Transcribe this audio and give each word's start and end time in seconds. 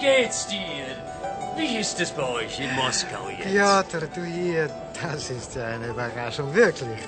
geht's 0.00 0.46
dir? 0.46 0.86
Wie 1.56 1.78
ist 1.78 2.00
es 2.00 2.10
bei 2.10 2.22
euch 2.22 2.58
in 2.58 2.72
Moskau 2.74 3.28
jetzt? 3.28 3.48
Piotr, 3.50 4.06
du 4.14 4.24
hier, 4.24 4.70
das 5.02 5.30
ist 5.30 5.54
ja 5.56 5.66
eine 5.66 5.88
Überraschung, 5.88 6.54
wirklich. 6.54 7.00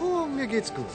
Oh, 0.00 0.26
mir 0.26 0.46
geht's 0.46 0.72
gut. 0.74 0.86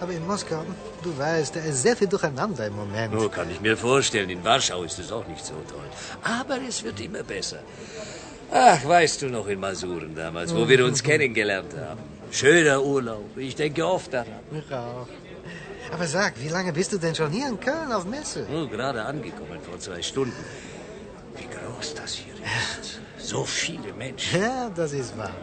Aber 0.00 0.12
in 0.12 0.26
Moskau, 0.26 0.62
du 1.02 1.16
weißt, 1.16 1.56
da 1.56 1.60
ist 1.60 1.82
sehr 1.82 1.96
viel 1.96 2.08
durcheinander 2.08 2.66
im 2.66 2.76
Moment. 2.76 3.14
Oh, 3.14 3.28
kann 3.28 3.50
ich 3.50 3.60
mir 3.60 3.76
vorstellen. 3.76 4.30
In 4.30 4.42
Warschau 4.44 4.82
ist 4.82 4.98
es 4.98 5.12
auch 5.12 5.26
nicht 5.26 5.44
so 5.44 5.54
toll. 5.68 5.88
Aber 6.22 6.58
es 6.68 6.82
wird 6.82 7.00
immer 7.00 7.22
besser. 7.22 7.60
Ach, 8.50 8.84
weißt 8.84 9.22
du 9.22 9.26
noch 9.26 9.46
in 9.46 9.60
Masuren 9.60 10.14
damals, 10.14 10.54
wo 10.54 10.68
wir 10.68 10.84
uns 10.84 11.02
kennengelernt 11.02 11.72
haben? 11.76 12.00
Schöner 12.30 12.82
Urlaub. 12.82 13.36
Ich 13.36 13.54
denke 13.54 13.86
oft 13.86 14.12
daran. 14.12 14.40
Ich 14.50 14.72
auch. 14.74 15.06
Aber 15.92 16.06
sag, 16.06 16.34
wie 16.40 16.48
lange 16.48 16.72
bist 16.72 16.92
du 16.92 16.98
denn 16.98 17.14
schon 17.14 17.30
hier 17.30 17.48
in 17.48 17.58
Köln 17.60 17.92
auf 17.92 18.04
Messe? 18.04 18.46
Oh, 18.52 18.66
gerade 18.66 19.02
angekommen 19.04 19.58
vor 19.68 19.78
zwei 19.78 20.02
Stunden. 20.02 20.44
Wie 21.36 21.46
groß 21.46 21.94
das 21.94 22.14
hier 22.14 22.34
ist. 22.34 23.00
So 23.18 23.44
viele 23.44 23.92
Menschen. 23.94 24.40
Ja, 24.40 24.70
das 24.70 24.92
ist 24.92 25.16
wahr. 25.16 25.34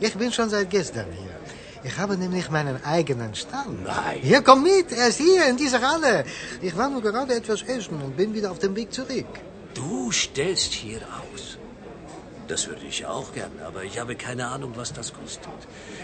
Ich 0.00 0.14
bin 0.14 0.32
schon 0.32 0.48
seit 0.48 0.70
gestern 0.70 1.06
hier. 1.12 1.36
Ich 1.84 1.96
habe 1.96 2.16
nämlich 2.16 2.50
meinen 2.50 2.82
eigenen 2.84 3.34
Stand. 3.34 3.84
Nein. 3.84 4.18
Hier, 4.20 4.42
komm 4.42 4.62
mit, 4.62 4.90
er 4.92 5.08
ist 5.08 5.18
hier 5.18 5.46
in 5.46 5.56
dieser 5.56 5.80
Halle. 5.80 6.24
Ich 6.60 6.76
war 6.76 6.88
nur 6.88 7.02
gerade 7.02 7.34
etwas 7.34 7.62
essen 7.62 8.00
und 8.02 8.16
bin 8.16 8.34
wieder 8.34 8.50
auf 8.50 8.58
dem 8.58 8.74
Weg 8.74 8.92
zurück. 8.92 9.26
Du 9.74 10.10
stellst 10.10 10.72
hier 10.72 11.00
aus. 11.02 11.58
Das 12.48 12.66
würde 12.66 12.86
ich 12.86 13.04
auch 13.04 13.32
gern, 13.32 13.52
aber 13.64 13.84
ich 13.84 13.98
habe 14.00 14.16
keine 14.16 14.48
Ahnung, 14.48 14.72
was 14.74 14.92
das 14.92 15.12
kostet. 15.12 15.48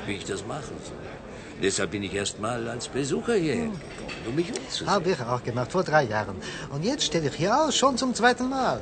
Wie 0.07 0.13
ich 0.13 0.25
das 0.25 0.45
machen 0.47 0.77
soll. 0.85 0.97
Deshalb 1.63 1.93
bin 1.93 2.03
ich 2.03 2.13
erst 2.13 2.39
mal 2.39 2.69
als 2.69 2.89
Besucher 2.89 3.35
hierher 3.35 3.65
gekommen, 3.65 4.27
um 4.29 4.35
mich 4.35 4.49
umzusehen. 4.51 4.91
Habe 4.91 5.11
ich 5.11 5.21
auch 5.21 5.43
gemacht, 5.43 5.73
vor 5.73 5.83
drei 5.83 6.05
Jahren. 6.05 6.37
Und 6.71 6.85
jetzt 6.85 7.05
stelle 7.05 7.29
ich 7.29 7.35
hier 7.35 7.59
aus, 7.59 7.75
schon 7.77 7.97
zum 7.97 8.15
zweiten 8.15 8.49
Mal. 8.49 8.81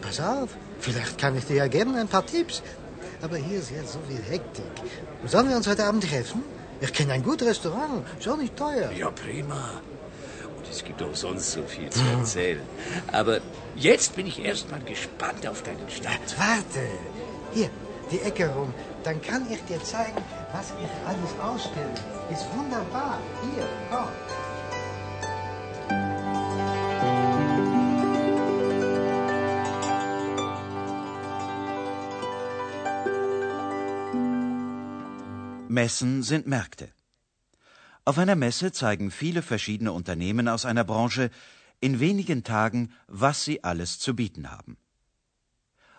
Pass 0.00 0.20
auf, 0.20 0.50
vielleicht 0.78 1.18
kann 1.18 1.36
ich 1.36 1.44
dir 1.44 1.56
ja 1.56 1.68
geben 1.68 1.94
ein 1.94 2.08
paar 2.08 2.24
Tipps. 2.24 2.62
Aber 3.22 3.36
hier 3.36 3.58
ist 3.58 3.70
jetzt 3.70 3.92
so 3.92 3.98
viel 4.08 4.22
Hektik. 4.22 4.64
Sollen 5.26 5.48
wir 5.48 5.56
uns 5.56 5.66
heute 5.66 5.84
Abend 5.84 6.08
treffen? 6.08 6.42
Ich 6.80 6.92
kenne 6.92 7.12
ein 7.12 7.22
gutes 7.22 7.46
Restaurant, 7.46 8.04
ist 8.18 8.26
auch 8.28 8.38
nicht 8.38 8.56
teuer. 8.56 8.90
Ja, 8.92 9.10
prima. 9.10 9.82
Und 10.56 10.66
es 10.70 10.82
gibt 10.82 11.02
auch 11.02 11.14
sonst 11.14 11.52
so 11.52 11.62
viel 11.62 11.90
zu 11.90 12.00
erzählen. 12.18 12.62
Aber 13.12 13.40
jetzt 13.76 14.16
bin 14.16 14.26
ich 14.26 14.42
erst 14.42 14.70
mal 14.70 14.80
gespannt 14.80 15.46
auf 15.46 15.62
deinen 15.62 15.90
Stand. 15.90 16.38
Warte, 16.38 16.86
hier, 17.52 17.68
die 18.10 18.20
Ecke 18.20 18.48
rum. 18.48 18.72
Dann 19.04 19.20
kann 19.20 19.46
ich 19.50 19.62
dir 19.64 19.82
zeigen, 19.82 20.22
was 20.52 20.72
ich 20.82 20.90
alles 21.06 21.32
ausstelle. 21.42 21.94
Ist 22.30 22.46
wunderbar. 22.56 23.18
Hier, 23.42 23.66
komm. 23.90 24.08
Messen 35.80 36.22
sind 36.22 36.46
Märkte. 36.46 36.92
Auf 38.04 38.18
einer 38.18 38.36
Messe 38.36 38.70
zeigen 38.70 39.10
viele 39.10 39.40
verschiedene 39.40 39.92
Unternehmen 39.92 40.46
aus 40.46 40.66
einer 40.66 40.84
Branche 40.84 41.30
in 41.80 42.00
wenigen 42.00 42.44
Tagen, 42.44 42.92
was 43.06 43.44
sie 43.46 43.64
alles 43.64 43.98
zu 43.98 44.14
bieten 44.14 44.50
haben. 44.50 44.76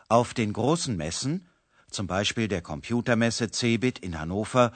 Auf 0.07 0.35
den 0.35 0.53
großen 0.53 0.95
Messen, 0.95 1.47
zum 1.89 2.05
Beispiel 2.05 2.47
der 2.47 2.61
Computermesse 2.61 3.49
CeBIT 3.49 3.97
in 3.97 4.19
Hannover, 4.19 4.71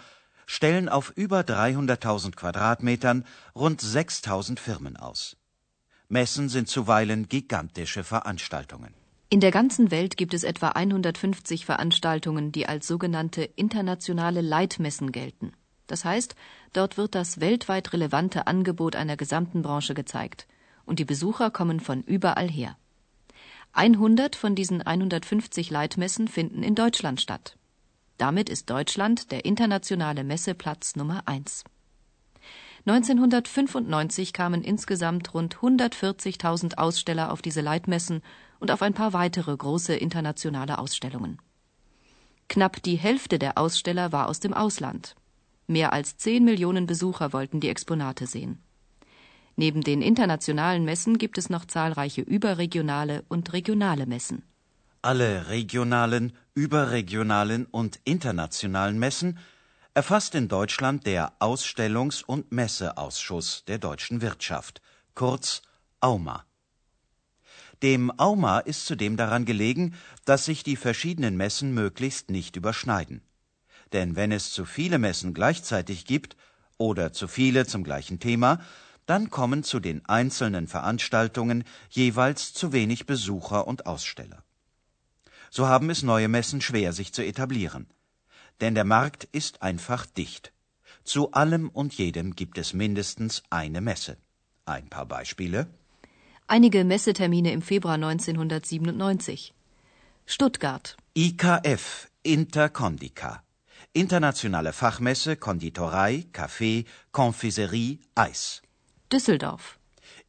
stellen 0.48 0.90
auf 0.90 1.12
über 1.16 1.42
300.000 1.42 2.36
Quadratmetern 2.36 3.26
rund 3.54 3.84
6.000 3.84 4.58
Firmen 4.58 4.98
aus. 4.98 5.38
Messen 6.10 6.50
sind 6.50 6.68
zuweilen 6.68 7.30
gigantische 7.30 8.04
Veranstaltungen. 8.04 8.96
In 9.30 9.40
der 9.40 9.52
ganzen 9.52 9.90
Welt 9.90 10.18
gibt 10.18 10.34
es 10.34 10.44
etwa 10.44 10.70
150 10.70 11.66
Veranstaltungen, 11.66 12.52
die 12.52 12.68
als 12.68 12.88
sogenannte 12.88 13.44
internationale 13.44 14.42
Leitmessen 14.42 15.12
gelten. 15.12 15.54
Das 15.88 16.06
heißt, 16.06 16.36
dort 16.74 16.98
wird 16.98 17.16
das 17.16 17.40
weltweit 17.40 17.92
relevante 17.94 18.48
Angebot 18.48 18.96
einer 18.96 19.18
gesamten 19.18 19.64
Branche 19.64 19.94
gezeigt. 19.96 20.48
Und 20.86 21.00
die 21.00 21.06
Besucher 21.06 21.50
kommen 21.50 21.80
von 21.80 22.04
überall 22.04 22.48
her. 22.48 22.78
100 23.74 24.36
von 24.36 24.56
diesen 24.56 24.82
150 24.84 25.70
Leitmessen 25.72 26.28
finden 26.28 26.64
in 26.64 26.76
Deutschland 26.76 27.20
statt. 27.20 27.58
Damit 28.18 28.50
ist 28.50 28.70
Deutschland 28.70 29.32
der 29.32 29.44
internationale 29.44 30.24
Messeplatz 30.24 30.96
Nummer 30.96 31.24
1. 31.26 31.64
1995 32.86 34.32
kamen 34.32 34.64
insgesamt 34.64 35.34
rund 35.34 35.58
140.000 35.58 36.78
Aussteller 36.78 37.32
auf 37.32 37.42
diese 37.42 37.62
Leitmessen 37.62 38.22
und 38.60 38.72
auf 38.72 38.82
ein 38.82 38.94
paar 38.94 39.14
weitere 39.14 39.56
große 39.56 39.96
internationale 39.96 40.78
Ausstellungen. 40.78 41.40
Knapp 42.48 42.82
die 42.84 42.96
Hälfte 42.96 43.40
der 43.40 43.58
Aussteller 43.58 44.12
war 44.12 44.30
aus 44.30 44.40
dem 44.40 44.54
Ausland. 44.54 45.16
Mehr 45.68 45.94
als 45.94 46.18
10 46.18 46.44
Millionen 46.44 46.86
Besucher 46.86 47.34
wollten 47.34 47.60
die 47.60 47.70
Exponate 47.70 48.28
sehen. 48.28 48.62
Neben 49.56 49.82
den 49.82 50.02
internationalen 50.02 50.84
Messen 50.86 51.18
gibt 51.18 51.38
es 51.38 51.50
noch 51.50 51.66
zahlreiche 51.66 52.22
überregionale 52.22 53.24
und 53.30 53.54
regionale 53.54 54.06
Messen. 54.06 54.44
Alle 55.02 55.50
regionalen, 55.50 56.34
überregionalen 56.56 57.66
und 57.66 58.00
internationalen 58.04 59.00
Messen 59.00 59.40
erfasst 59.94 60.36
in 60.36 60.48
Deutschland 60.48 61.06
der 61.06 61.34
Ausstellungs- 61.40 62.24
und 62.24 62.52
Messeausschuss 62.52 63.64
der 63.66 63.78
deutschen 63.78 64.22
Wirtschaft, 64.22 64.82
kurz 65.14 65.62
AUMA. 66.02 66.45
Dem 67.84 68.12
AUMA 68.18 68.60
ist 68.60 68.86
zudem 68.86 69.18
daran 69.18 69.46
gelegen, 69.46 69.96
dass 70.26 70.46
sich 70.46 70.64
die 70.64 70.76
verschiedenen 70.76 71.36
Messen 71.38 71.74
möglichst 71.74 72.30
nicht 72.30 72.56
überschneiden. 72.56 73.22
Denn 73.94 74.16
wenn 74.16 74.32
es 74.32 74.52
zu 74.52 74.66
viele 74.66 74.98
Messen 74.98 75.34
gleichzeitig 75.34 76.06
gibt 76.06 76.36
oder 76.78 77.14
zu 77.14 77.28
viele 77.28 77.66
zum 77.66 77.84
gleichen 77.84 78.20
Thema, 78.20 78.60
dann 79.06 79.30
kommen 79.30 79.64
zu 79.64 79.80
den 79.80 80.04
einzelnen 80.06 80.68
Veranstaltungen 80.68 81.64
jeweils 81.90 82.54
zu 82.54 82.74
wenig 82.74 83.06
Besucher 83.06 83.68
und 83.68 83.86
Aussteller. 83.86 84.44
So 85.52 85.68
haben 85.68 85.90
es 85.90 86.02
neue 86.02 86.28
Messen 86.28 86.62
schwer, 86.62 86.92
sich 86.92 87.14
zu 87.14 87.24
etablieren. 87.24 87.88
Denn 88.62 88.74
der 88.74 88.86
Markt 88.86 89.26
ist 89.26 89.62
einfach 89.62 90.06
dicht. 90.06 90.54
Zu 91.04 91.34
allem 91.34 91.70
und 91.70 91.94
jedem 91.94 92.36
gibt 92.36 92.58
es 92.58 92.74
mindestens 92.74 93.44
eine 93.50 93.80
Messe. 93.80 94.18
Ein 94.66 94.90
paar 94.90 95.06
Beispiele. 95.06 95.68
Einige 96.48 96.84
Messetermine 96.84 97.52
im 97.52 97.64
Februar 97.64 97.96
1997. 97.96 99.56
Stuttgart, 100.28 100.96
IKF 101.18 102.12
Intercondica. 102.22 103.42
Internationale 103.94 104.72
Fachmesse 104.72 105.38
Konditorei, 105.38 106.26
Kaffee, 106.34 106.86
Konfiserie, 107.12 107.98
Eis. 108.14 108.62
Düsseldorf, 109.12 109.80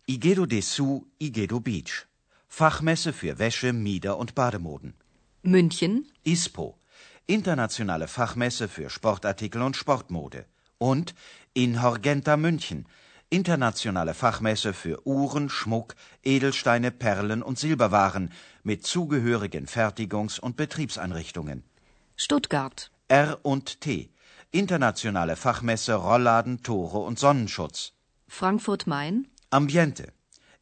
Igedo 0.07 0.47
Dessous, 0.47 1.03
Igedo 1.19 1.61
Beach. 1.61 2.07
Fachmesse 2.49 3.13
für 3.13 3.39
Wäsche, 3.39 3.75
Mieder 3.75 4.17
und 4.17 4.35
Bademoden. 4.35 4.95
München, 5.43 6.07
ISPO. 6.25 6.79
Internationale 7.27 8.09
Fachmesse 8.09 8.69
für 8.69 8.89
Sportartikel 8.89 9.61
und 9.61 9.77
Sportmode. 9.77 10.47
Und 10.79 11.15
in 11.53 11.83
Horgenta 11.83 12.39
München. 12.39 12.87
Internationale 13.29 14.15
Fachmesse 14.15 14.73
für 14.73 15.05
Uhren, 15.05 15.49
Schmuck, 15.49 15.97
Edelsteine, 16.23 16.93
Perlen 16.93 17.43
und 17.43 17.59
Silberwaren 17.59 18.31
mit 18.63 18.87
zugehörigen 18.87 19.67
Fertigungs- 19.67 20.39
und 20.39 20.57
Betriebseinrichtungen. 20.57 21.65
Stuttgart, 22.17 22.93
R&T. 23.09 24.11
Internationale 24.53 25.35
Fachmesse 25.35 25.95
Rollladen, 25.95 26.63
Tore 26.63 26.99
und 26.99 27.19
Sonnenschutz. 27.19 27.95
Frankfurt-Main, 28.29 29.27
Ambiente. 29.51 30.13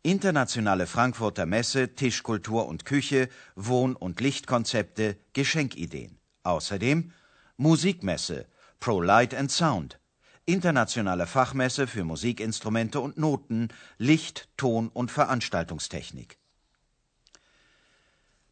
Internationale 0.03 0.87
Frankfurter 0.87 1.45
Messe, 1.45 1.95
Tischkultur 1.95 2.67
und 2.67 2.87
Küche, 2.87 3.29
Wohn- 3.57 3.97
und 3.97 4.21
Lichtkonzepte, 4.21 5.17
Geschenkideen. 5.35 6.19
Außerdem 6.45 7.13
Musikmesse, 7.59 8.47
Pro 8.81 9.03
Light 9.03 9.35
and 9.35 9.51
Sound. 9.51 9.99
Internationale 10.47 11.27
Fachmesse 11.27 11.87
für 11.87 12.05
Musikinstrumente 12.05 13.01
und 13.01 13.17
Noten, 13.17 13.69
Licht, 13.97 14.49
Ton 14.59 14.89
und 14.89 15.11
Veranstaltungstechnik. 15.11 16.39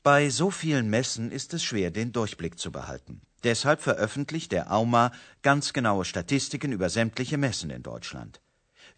Bei 0.02 0.30
so 0.30 0.50
vielen 0.50 0.88
Messen 0.88 1.30
ist 1.30 1.52
es 1.52 1.62
schwer, 1.62 1.90
den 1.90 2.12
Durchblick 2.12 2.58
zu 2.58 2.72
behalten. 2.72 3.20
Deshalb 3.44 3.82
veröffentlicht 3.82 4.52
der 4.52 4.72
AUMA 4.72 5.12
ganz 5.42 5.74
genaue 5.74 6.06
Statistiken 6.06 6.72
über 6.72 6.88
sämtliche 6.88 7.36
Messen 7.36 7.70
in 7.70 7.82
Deutschland. 7.82 8.40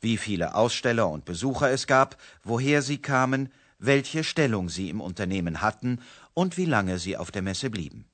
Wie 0.00 0.16
viele 0.16 0.54
Aussteller 0.54 1.08
und 1.08 1.24
Besucher 1.24 1.70
es 1.70 1.88
gab, 1.88 2.16
woher 2.44 2.80
sie 2.80 2.98
kamen, 2.98 3.52
welche 3.78 4.22
Stellung 4.22 4.68
sie 4.68 4.88
im 4.88 5.00
Unternehmen 5.00 5.60
hatten 5.62 6.00
und 6.32 6.56
wie 6.56 6.64
lange 6.64 6.98
sie 6.98 7.16
auf 7.16 7.32
der 7.32 7.42
Messe 7.42 7.70
blieben. 7.70 8.06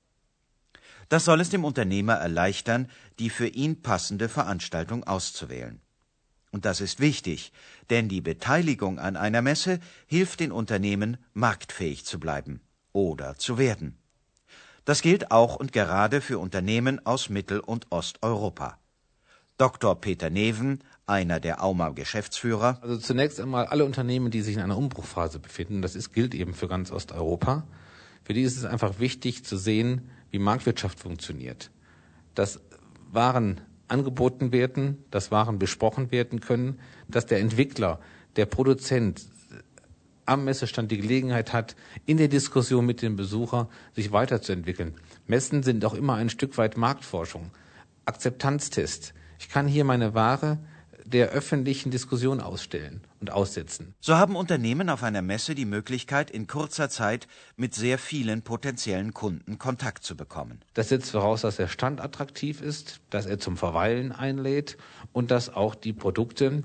Das 1.11 1.25
soll 1.25 1.41
es 1.41 1.51
dem 1.51 1.65
Unternehmer 1.65 2.15
erleichtern, 2.15 2.89
die 3.19 3.31
für 3.31 3.49
ihn 3.49 3.83
passende 3.83 4.29
Veranstaltung 4.29 5.03
auszuwählen. 5.05 5.81
Und 6.53 6.65
das 6.65 6.81
ist 6.81 7.01
wichtig, 7.01 7.53
denn 7.91 8.09
die 8.09 8.21
Beteiligung 8.21 9.01
an 9.01 9.17
einer 9.17 9.43
Messe 9.43 9.81
hilft 10.07 10.39
den 10.39 10.53
Unternehmen, 10.53 11.17
marktfähig 11.35 12.05
zu 12.05 12.21
bleiben 12.21 12.61
oder 12.93 13.37
zu 13.37 13.59
werden. 13.59 13.99
Das 14.85 15.03
gilt 15.03 15.33
auch 15.33 15.57
und 15.57 15.73
gerade 15.73 16.21
für 16.21 16.39
Unternehmen 16.39 17.05
aus 17.05 17.29
Mittel- 17.29 17.61
und 17.61 17.91
Osteuropa. 17.91 18.79
Dr. 19.59 20.01
Peter 20.01 20.31
Neven, 20.31 20.85
einer 21.07 21.41
der 21.41 21.63
AUMA 21.63 21.91
Geschäftsführer. 21.91 22.79
Also 22.83 22.99
zunächst 22.99 23.41
einmal 23.41 23.67
alle 23.67 23.85
Unternehmen, 23.85 24.31
die 24.31 24.43
sich 24.43 24.55
in 24.55 24.63
einer 24.63 24.79
Umbruchphase 24.79 25.41
befinden, 25.41 25.83
das 25.83 25.97
ist, 25.97 26.13
gilt 26.13 26.35
eben 26.35 26.55
für 26.55 26.69
ganz 26.69 26.93
Osteuropa. 26.93 27.67
Für 28.23 28.33
die 28.33 28.43
ist 28.43 28.57
es 28.57 28.65
einfach 28.65 29.01
wichtig 29.01 29.45
zu 29.45 29.57
sehen, 29.57 30.11
wie 30.31 30.39
Marktwirtschaft 30.39 31.01
funktioniert. 31.01 31.71
Dass 32.35 32.61
Waren 33.13 33.61
angeboten 33.89 34.53
werden, 34.53 35.05
dass 35.11 35.31
Waren 35.31 35.59
besprochen 35.59 36.11
werden 36.11 36.41
können, 36.41 36.79
dass 37.09 37.27
der 37.27 37.41
Entwickler, 37.41 37.99
der 38.37 38.47
Produzent 38.47 39.27
am 40.27 40.45
Messestand 40.45 40.93
die 40.93 40.99
Gelegenheit 40.99 41.53
hat, 41.53 41.75
in 42.07 42.17
der 42.17 42.29
Diskussion 42.29 42.87
mit 42.87 43.03
dem 43.03 43.17
Besucher 43.17 43.69
sich 43.97 44.13
weiterzuentwickeln. 44.13 44.95
Messen 45.27 45.65
sind 45.65 45.85
auch 45.85 45.95
immer 45.95 46.15
ein 46.15 46.31
Stück 46.31 46.57
weit 46.57 46.77
Marktforschung, 46.77 47.51
Akzeptanztest. 48.05 49.13
Ich 49.41 49.49
kann 49.49 49.67
hier 49.67 49.85
meine 49.85 50.15
Ware 50.15 50.59
der 51.13 51.31
öffentlichen 51.31 51.91
Diskussion 51.91 52.41
ausstellen 52.41 53.01
und 53.21 53.33
aussetzen. 53.33 53.95
So 54.01 54.17
haben 54.17 54.37
Unternehmen 54.37 54.89
auf 54.89 55.03
einer 55.03 55.23
Messe 55.23 55.55
die 55.55 55.65
Möglichkeit, 55.65 56.31
in 56.31 56.47
kurzer 56.47 56.89
Zeit 56.89 57.27
mit 57.57 57.75
sehr 57.75 57.99
vielen 57.99 58.43
potenziellen 58.43 59.13
Kunden 59.13 59.59
Kontakt 59.59 60.05
zu 60.05 60.17
bekommen. 60.17 60.61
Das 60.75 60.89
setzt 60.89 61.11
voraus, 61.11 61.43
dass 61.43 61.57
der 61.57 61.69
Stand 61.69 62.01
attraktiv 62.01 62.63
ist, 62.63 63.01
dass 63.11 63.27
er 63.27 63.39
zum 63.39 63.57
Verweilen 63.57 64.13
einlädt 64.13 64.77
und 65.13 65.31
dass 65.31 65.53
auch 65.53 65.75
die 65.75 65.93
Produkte 65.93 66.63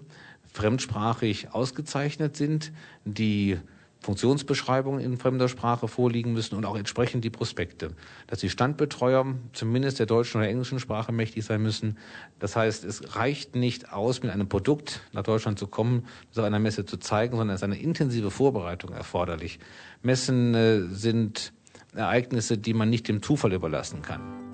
fremdsprachig 0.54 1.52
ausgezeichnet 1.52 2.38
sind, 2.38 2.72
die 3.04 3.60
Funktionsbeschreibungen 4.06 5.00
in 5.00 5.18
fremder 5.18 5.50
Sprache 5.50 5.88
vorliegen 5.88 6.34
müssen 6.34 6.56
und 6.56 6.66
auch 6.66 6.78
entsprechend 6.78 7.24
die 7.24 7.32
Prospekte. 7.32 7.92
Dass 8.28 8.40
die 8.40 8.50
Standbetreuer 8.50 9.26
zumindest 9.52 9.98
der 9.98 10.06
deutschen 10.06 10.40
oder 10.40 10.48
englischen 10.48 10.80
Sprache 10.80 11.12
mächtig 11.12 11.44
sein 11.44 11.62
müssen. 11.62 11.98
Das 12.40 12.56
heißt, 12.56 12.86
es 12.86 13.16
reicht 13.16 13.56
nicht 13.56 13.92
aus, 13.92 14.22
mit 14.22 14.32
einem 14.32 14.48
Produkt 14.48 15.02
nach 15.12 15.24
Deutschland 15.24 15.58
zu 15.58 15.66
kommen, 15.66 16.06
auf 16.36 16.44
einer 16.44 16.60
Messe 16.60 16.86
zu 16.86 16.98
zeigen, 16.98 17.36
sondern 17.36 17.56
es 17.56 17.62
ist 17.62 17.64
eine 17.64 17.80
intensive 17.80 18.30
Vorbereitung 18.30 18.94
erforderlich. 18.94 19.60
Messen 20.04 20.54
äh, 20.54 20.82
sind 20.84 21.52
Ereignisse, 21.96 22.60
die 22.60 22.76
man 22.76 22.90
nicht 22.90 23.08
dem 23.08 23.24
Zufall 23.24 23.54
überlassen 23.54 24.04
kann. 24.04 24.45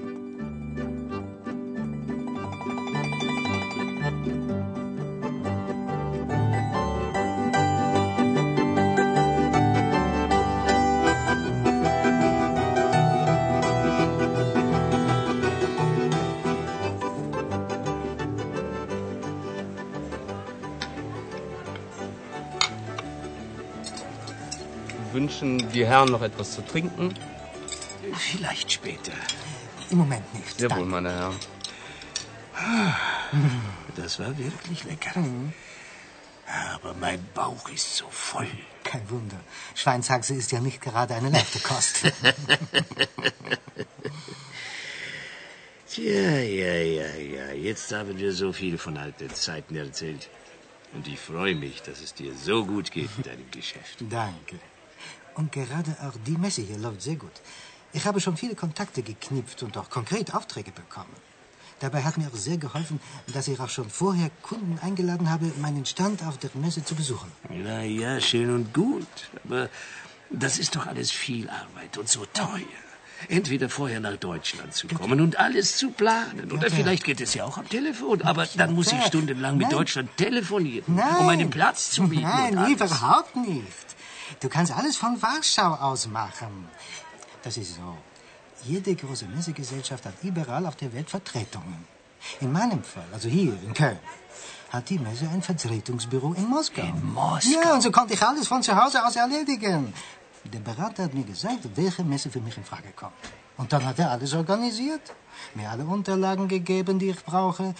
Die 25.71 25.85
Herren 25.85 26.09
noch 26.11 26.21
etwas 26.21 26.53
zu 26.53 26.61
trinken? 26.65 27.13
Vielleicht 28.13 28.71
später. 28.71 29.13
Im 29.89 29.97
Moment 29.99 30.33
nicht. 30.33 30.59
Jawohl, 30.59 30.77
Danke. 30.77 30.91
meine 30.91 31.11
Herren. 31.11 31.35
Das 33.95 34.19
war 34.19 34.37
wirklich 34.37 34.83
lecker. 34.83 35.11
Aber 36.73 36.93
mein 36.95 37.25
Bauch 37.33 37.69
ist 37.69 37.95
so 37.97 38.05
voll. 38.09 38.47
Kein 38.83 39.09
Wunder. 39.09 39.39
Schweinshaxe 39.75 40.33
ist 40.33 40.51
ja 40.51 40.59
nicht 40.59 40.81
gerade 40.81 41.15
eine 41.15 41.29
leichte 41.29 41.59
Kost. 41.59 42.01
Tja, 45.89 46.39
ja, 46.39 46.73
ja, 46.75 47.15
ja. 47.15 47.51
Jetzt 47.51 47.91
haben 47.93 48.17
wir 48.17 48.33
so 48.33 48.53
viel 48.53 48.77
von 48.77 48.97
alten 48.97 49.29
Zeiten 49.33 49.75
erzählt. 49.75 50.29
Und 50.93 51.07
ich 51.07 51.19
freue 51.19 51.55
mich, 51.55 51.81
dass 51.83 52.01
es 52.01 52.13
dir 52.13 52.33
so 52.35 52.65
gut 52.65 52.91
geht 52.91 53.17
mit 53.17 53.27
deinem 53.27 53.49
Geschäft. 53.51 53.97
Danke. 54.09 54.59
Und 55.35 55.51
gerade 55.51 55.95
auch 56.01 56.13
die 56.25 56.37
Messe 56.37 56.61
hier 56.61 56.77
läuft 56.77 57.01
sehr 57.01 57.15
gut. 57.15 57.31
Ich 57.93 58.05
habe 58.05 58.19
schon 58.21 58.37
viele 58.37 58.55
Kontakte 58.55 59.01
geknüpft 59.01 59.63
und 59.63 59.77
auch 59.77 59.89
konkret 59.89 60.33
Aufträge 60.33 60.71
bekommen. 60.71 61.15
Dabei 61.79 62.03
hat 62.03 62.17
mir 62.17 62.27
auch 62.27 62.35
sehr 62.35 62.57
geholfen, 62.57 62.99
dass 63.33 63.47
ich 63.47 63.59
auch 63.59 63.69
schon 63.69 63.89
vorher 63.89 64.29
Kunden 64.43 64.77
eingeladen 64.81 65.29
habe, 65.29 65.51
meinen 65.59 65.85
Stand 65.85 66.23
auf 66.23 66.37
der 66.37 66.51
Messe 66.53 66.85
zu 66.85 66.93
besuchen. 66.95 67.31
Na 67.49 67.81
ja, 67.83 68.21
schön 68.21 68.53
und 68.53 68.71
gut. 68.73 69.07
Aber 69.43 69.67
das 70.29 70.59
ist 70.59 70.75
doch 70.75 70.85
alles 70.85 71.09
viel 71.11 71.49
Arbeit 71.49 71.97
und 71.97 72.07
so 72.07 72.25
teuer. 72.33 72.81
Entweder 73.29 73.69
vorher 73.69 73.99
nach 73.99 74.17
Deutschland 74.17 74.73
zu 74.73 74.87
kommen 74.87 75.21
und 75.21 75.37
alles 75.37 75.77
zu 75.77 75.91
planen. 75.91 76.51
Oder 76.51 76.69
vielleicht 76.69 77.03
geht 77.03 77.21
es 77.21 77.33
ja 77.33 77.45
auch 77.45 77.57
am 77.57 77.67
Telefon. 77.67 78.21
Aber 78.23 78.47
dann 78.55 78.73
muss 78.73 78.91
ich 78.91 79.03
stundenlang 79.05 79.57
mit. 79.57 79.71
Deutschland 79.71 80.15
telefonieren, 80.17 80.99
um 81.19 81.29
einen 81.29 81.49
Platz 81.49 81.91
zu 81.91 82.03
mieten. 82.03 82.23
Nein, 82.23 82.71
überhaupt 82.71 83.35
nicht. 83.35 83.87
Du 84.39 84.49
kannst 84.49 84.71
alles 84.71 84.97
von 84.97 85.21
Warschau 85.21 85.73
aus 85.75 86.07
machen. 86.07 86.67
Das 87.43 87.57
ist 87.57 87.75
so. 87.75 87.97
Jede 88.63 88.95
große 88.95 89.25
Messegesellschaft 89.25 90.05
hat 90.05 90.13
überall 90.23 90.65
auf 90.65 90.75
der 90.75 90.93
Welt 90.93 91.09
Vertretungen. 91.09 91.85
In 92.39 92.51
meinem 92.51 92.83
Fall, 92.83 93.07
also 93.11 93.27
hier 93.27 93.53
in 93.63 93.73
Köln, 93.73 93.99
hat 94.69 94.89
die 94.89 94.99
Messe 94.99 95.27
ein 95.27 95.41
Vertretungsbüro 95.41 96.33
in 96.33 96.47
Moskau. 96.47 96.83
In 96.83 97.13
Moskau? 97.13 97.49
Ja, 97.49 97.73
und 97.73 97.81
so 97.81 97.91
konnte 97.91 98.13
ich 98.13 98.21
alles 98.21 98.47
von 98.47 98.61
zu 98.61 98.75
Hause 98.75 99.03
aus 99.05 99.15
erledigen. 99.15 99.93
Der 100.45 100.59
Berater 100.59 101.03
hat 101.03 101.13
mir 101.13 101.23
gesagt, 101.23 101.67
welche 101.75 102.03
Messe 102.03 102.29
für 102.29 102.39
mich 102.39 102.57
in 102.57 102.63
Frage 102.63 102.91
kommt. 102.95 103.13
Und 103.57 103.73
dann 103.73 103.85
hat 103.85 103.99
er 103.99 104.11
alles 104.11 104.33
organisiert, 104.33 105.01
mir 105.55 105.69
alle 105.69 105.83
Unterlagen 105.83 106.47
gegeben, 106.47 106.99
die 106.99 107.09
ich 107.09 107.23
brauche. 107.23 107.75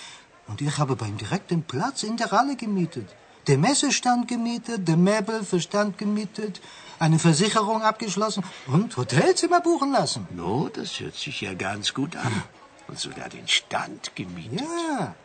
Und 0.47 0.61
ich 0.61 0.77
habe 0.77 0.95
bei 0.95 1.07
ihm 1.07 1.17
direkt 1.17 1.51
den 1.51 1.63
Platz 1.63 2.03
in 2.03 2.17
der 2.17 2.29
Halle 2.31 2.55
gemietet. 2.55 3.07
Der 3.47 3.57
Messestand 3.57 4.27
gemietet, 4.27 4.87
der 4.87 4.97
Möbelverstand 4.97 5.97
gemietet, 5.97 6.61
eine 6.99 7.17
Versicherung 7.17 7.81
abgeschlossen 7.81 8.43
und 8.67 8.95
Hotelzimmer 8.95 9.61
buchen 9.61 9.91
lassen. 9.91 10.27
No, 10.31 10.69
das 10.69 10.99
hört 10.99 11.15
sich 11.15 11.41
ja 11.41 11.53
ganz 11.53 11.93
gut 11.93 12.15
an. 12.15 12.43
Und 12.87 12.99
sogar 12.99 13.29
den 13.29 13.47
Stand 13.47 14.15
gemietet. 14.15 14.61
Ja, 14.61 15.15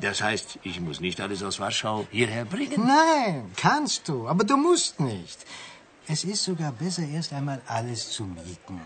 Das 0.00 0.22
heißt, 0.22 0.58
ich 0.62 0.78
muss 0.80 1.00
nicht 1.00 1.20
alles 1.20 1.42
aus 1.42 1.58
Warschau 1.58 2.06
hierher 2.10 2.44
bringen. 2.44 2.86
nein, 2.86 3.50
kannst 3.56 4.08
du, 4.08 4.28
aber 4.28 4.44
du 4.44 4.56
musst 4.56 5.00
nicht. 5.00 5.38
Es 6.06 6.24
ist 6.24 6.44
sogar 6.44 6.72
besser, 6.72 7.02
erst 7.02 7.32
einmal 7.32 7.60
alles 7.66 8.10
zu 8.12 8.24
mieten. 8.24 8.80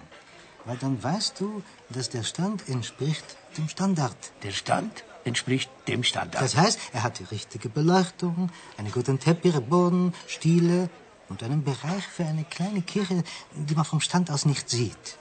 Weil 0.64 0.76
dann 0.78 1.02
weißt 1.02 1.38
du, 1.40 1.62
dass 1.90 2.08
der 2.08 2.22
Stand 2.22 2.68
entspricht 2.68 3.24
dem 3.58 3.68
Standard. 3.68 4.16
Der 4.44 4.52
Stand 4.52 5.04
entspricht 5.24 5.70
dem 5.88 6.02
Standard. 6.02 6.42
Das 6.42 6.56
heißt, 6.56 6.78
er 6.92 7.02
hat 7.02 7.18
die 7.18 7.24
richtige 7.24 7.68
Beleuchtung, 7.68 8.50
einen 8.76 8.92
guten 8.92 9.18
Teppichboden, 9.18 10.14
Stiele 10.26 10.88
und 11.28 11.42
einen 11.42 11.64
Bereich 11.64 12.06
für 12.06 12.24
eine 12.24 12.44
kleine 12.44 12.82
Kirche, 12.82 13.22
die 13.54 13.74
man 13.74 13.84
vom 13.84 14.00
Stand 14.00 14.30
aus 14.30 14.44
nicht 14.44 14.68
sieht. 14.68 15.18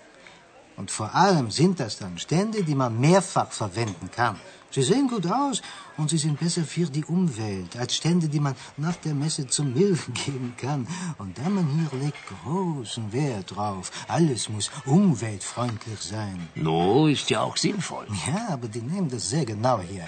Und 0.77 0.89
vor 0.91 1.13
allem 1.13 1.51
sind 1.51 1.79
das 1.79 1.97
dann 1.97 2.17
Stände, 2.17 2.63
die 2.63 2.75
man 2.75 2.99
mehrfach 2.99 3.51
verwenden 3.51 4.09
kann. 4.11 4.37
Sie 4.71 4.83
sehen 4.83 5.09
gut 5.09 5.27
aus 5.27 5.61
und 5.97 6.09
sie 6.09 6.17
sind 6.17 6.39
besser 6.39 6.63
für 6.63 6.85
die 6.85 7.03
Umwelt 7.03 7.75
als 7.77 7.97
Stände, 7.97 8.29
die 8.29 8.39
man 8.39 8.55
nach 8.77 8.95
der 8.95 9.13
Messe 9.13 9.45
zum 9.45 9.73
Müll 9.73 9.99
geben 10.25 10.53
kann. 10.57 10.87
Und 11.17 11.37
der 11.37 11.49
man 11.49 11.67
hier 11.67 11.99
legt 11.99 12.17
großen 12.43 13.11
Wert 13.11 13.53
drauf. 13.53 13.91
Alles 14.07 14.47
muss 14.47 14.71
umweltfreundlich 14.85 15.99
sein. 15.99 16.47
no, 16.55 17.07
ist 17.07 17.29
ja 17.29 17.41
auch 17.41 17.57
sinnvoll. 17.57 18.07
Ja, 18.27 18.53
aber 18.53 18.69
die 18.69 18.81
nehmen 18.81 19.09
das 19.09 19.29
sehr 19.29 19.45
genau 19.45 19.81
hier. 19.81 20.07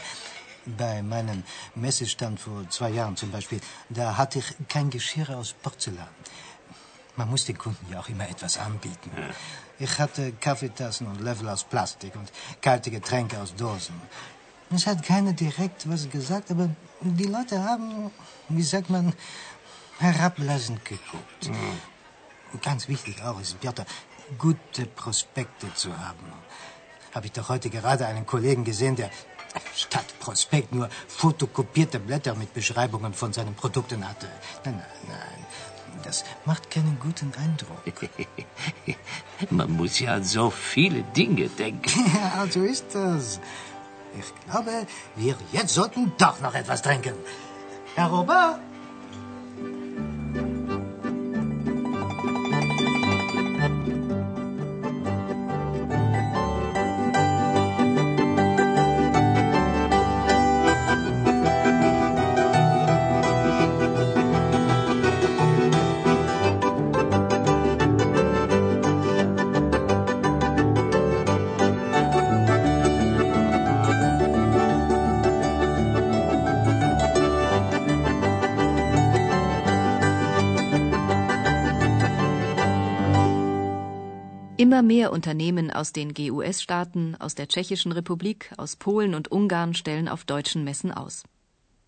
Bei 0.77 1.03
meinem 1.03 1.43
Messestand 1.75 2.39
vor 2.39 2.63
zwei 2.69 2.91
Jahren 2.91 3.17
zum 3.17 3.31
Beispiel, 3.31 3.59
da 3.89 4.15
hatte 4.15 4.39
ich 4.39 4.45
kein 4.69 4.89
Geschirr 4.89 5.29
aus 5.37 5.53
Porzellan. 5.61 6.07
Man 7.15 7.29
muss 7.29 7.45
den 7.45 7.57
Kunden 7.57 7.85
ja 7.91 7.99
auch 7.99 8.09
immer 8.09 8.27
etwas 8.27 8.57
anbieten. 8.57 9.11
Ich 9.79 9.99
hatte 9.99 10.31
Kaffeetassen 10.33 11.07
und 11.07 11.21
Löffel 11.21 11.47
aus 11.49 11.63
Plastik 11.63 12.15
und 12.15 12.31
kalte 12.61 12.89
Getränke 12.89 13.39
aus 13.39 13.55
Dosen. 13.55 13.95
Es 14.71 14.87
hat 14.87 15.03
keiner 15.03 15.33
direkt 15.33 15.87
was 15.87 16.09
gesagt, 16.09 16.49
aber 16.49 16.69
die 17.01 17.25
Leute 17.25 17.63
haben, 17.63 18.09
wie 18.49 18.63
sagt 18.63 18.89
man, 18.89 19.13
herablassend 19.99 20.83
geguckt. 20.85 21.51
Und 22.51 22.61
Ganz 22.63 22.87
wichtig 22.87 23.21
auch 23.23 23.39
ist, 23.39 23.59
Piotr, 23.59 23.85
gute 24.37 24.85
Prospekte 24.85 25.73
zu 25.73 25.97
haben. 25.97 26.31
Habe 27.13 27.27
ich 27.27 27.31
doch 27.31 27.49
heute 27.49 27.69
gerade 27.69 28.07
einen 28.07 28.25
Kollegen 28.25 28.63
gesehen, 28.63 28.95
der 28.95 29.09
statt 29.75 30.05
Prospekt 30.19 30.73
nur 30.73 30.89
fotokopierte 31.07 31.99
Blätter 31.99 32.35
mit 32.35 32.53
Beschreibungen 32.53 33.13
von 33.13 33.33
seinen 33.33 33.55
Produkten 33.55 34.07
hatte. 34.07 34.27
Nein, 34.65 34.75
nein, 34.77 34.85
nein. 35.07 35.45
Das 36.03 36.23
macht 36.45 36.69
keinen 36.69 36.97
guten 36.99 37.31
Eindruck. 37.41 37.81
Man 39.49 39.71
muss 39.71 39.99
ja 39.99 40.15
an 40.15 40.23
so 40.23 40.49
viele 40.49 41.03
Dinge 41.15 41.49
denken. 41.49 41.89
Ja, 42.15 42.45
so 42.49 42.63
ist 42.63 42.85
das. 42.93 43.39
Ich 44.19 44.51
glaube, 44.51 44.85
wir 45.15 45.35
jetzt 45.51 45.73
sollten 45.73 46.11
doch 46.17 46.39
noch 46.41 46.53
etwas 46.53 46.81
trinken. 46.81 47.15
Herr 47.95 48.07
Robert? 48.07 48.59
Immer 84.73 84.81
mehr 84.81 85.11
Unternehmen 85.11 85.69
aus 85.69 85.93
den 85.93 86.15
GUS-Staaten, 86.15 87.15
aus 87.19 87.35
der 87.35 87.47
Tschechischen 87.47 87.91
Republik, 87.91 88.51
aus 88.57 88.75
Polen 88.75 89.13
und 89.13 89.31
Ungarn 89.31 89.75
stellen 89.75 90.09
auf 90.09 90.23
deutschen 90.23 90.63
Messen 90.63 90.91
aus. 90.91 91.25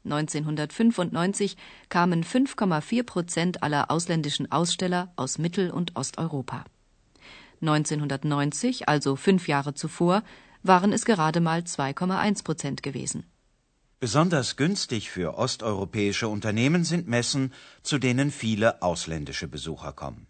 1995 0.03 1.57
kamen 1.89 2.23
5,4 2.23 3.03
Prozent 3.03 3.63
aller 3.63 3.89
ausländischen 3.89 4.51
Aussteller 4.51 5.11
aus 5.15 5.39
Mittel- 5.39 5.71
und 5.71 5.95
Osteuropa. 5.95 6.63
1990, 7.61 8.87
also 8.87 9.15
fünf 9.15 9.47
Jahre 9.47 9.73
zuvor, 9.73 10.21
waren 10.61 10.93
es 10.93 11.05
gerade 11.05 11.39
mal 11.39 11.61
2,1 11.61 12.43
Prozent 12.43 12.83
gewesen. 12.83 13.23
Besonders 13.99 14.57
günstig 14.57 15.09
für 15.09 15.39
osteuropäische 15.39 16.27
Unternehmen 16.27 16.83
sind 16.83 17.07
Messen, 17.07 17.51
zu 17.81 17.97
denen 17.97 18.29
viele 18.29 18.83
ausländische 18.83 19.47
Besucher 19.47 19.91
kommen. 19.91 20.27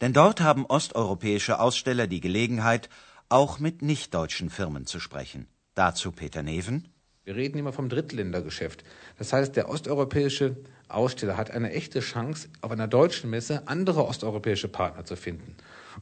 Denn 0.00 0.12
dort 0.12 0.40
haben 0.40 0.66
osteuropäische 0.66 1.60
Aussteller 1.60 2.06
die 2.06 2.20
Gelegenheit, 2.20 2.88
auch 3.28 3.58
mit 3.58 3.82
nichtdeutschen 3.82 4.50
Firmen 4.50 4.86
zu 4.86 5.00
sprechen. 5.00 5.46
Dazu 5.74 6.12
Peter 6.12 6.42
Neven. 6.42 6.88
Wir 7.24 7.36
reden 7.36 7.58
immer 7.58 7.72
vom 7.72 7.88
Drittländergeschäft. 7.88 8.82
Das 9.16 9.32
heißt, 9.32 9.54
der 9.54 9.68
osteuropäische 9.68 10.56
Aussteller 10.88 11.36
hat 11.36 11.52
eine 11.52 11.72
echte 11.72 12.00
Chance, 12.00 12.48
auf 12.60 12.72
einer 12.72 12.88
deutschen 12.88 13.30
Messe 13.30 13.68
andere 13.68 14.04
osteuropäische 14.06 14.68
Partner 14.68 15.04
zu 15.04 15.14
finden. 15.14 15.56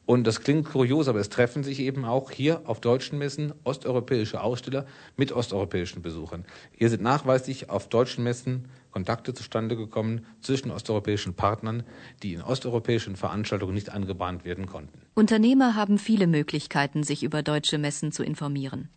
Und 0.06 0.26
das 0.26 0.40
klingt 0.40 0.70
kurios, 0.70 1.08
aber 1.08 1.20
es 1.20 1.28
treffen 1.28 1.62
sich 1.62 1.80
eben 1.80 2.04
auch 2.04 2.30
hier 2.30 2.62
auf 2.64 2.80
deutschen 2.80 3.18
Messen 3.18 3.52
osteuropäische 3.64 4.40
Aussteller 4.40 4.86
mit 5.16 5.30
osteuropäischen 5.30 6.00
Besuchern. 6.00 6.46
Hier 6.72 6.88
sind 6.88 7.02
nachweislich 7.02 7.68
auf 7.68 7.88
deutschen 7.88 8.24
Messen 8.24 8.68
Kontakte 8.90 9.34
zustande 9.34 9.76
gekommen 9.76 10.26
zwischen 10.40 10.70
osteuropäischen 10.70 11.34
Partnern, 11.34 11.84
die 12.22 12.34
in 12.34 12.42
osteuropäischen 12.42 13.16
Veranstaltungen 13.16 13.74
nicht 13.74 13.90
angebahnt 13.90 14.44
werden 14.44 14.66
konnten. 14.66 15.00
Unternehmer 15.14 15.74
haben 15.74 15.98
viele 15.98 16.26
Möglichkeiten, 16.26 17.02
sich 17.02 17.22
über 17.22 17.42
deutsche 17.42 17.78
Messen 17.78 18.12
zu 18.12 18.22
informieren. 18.22 18.88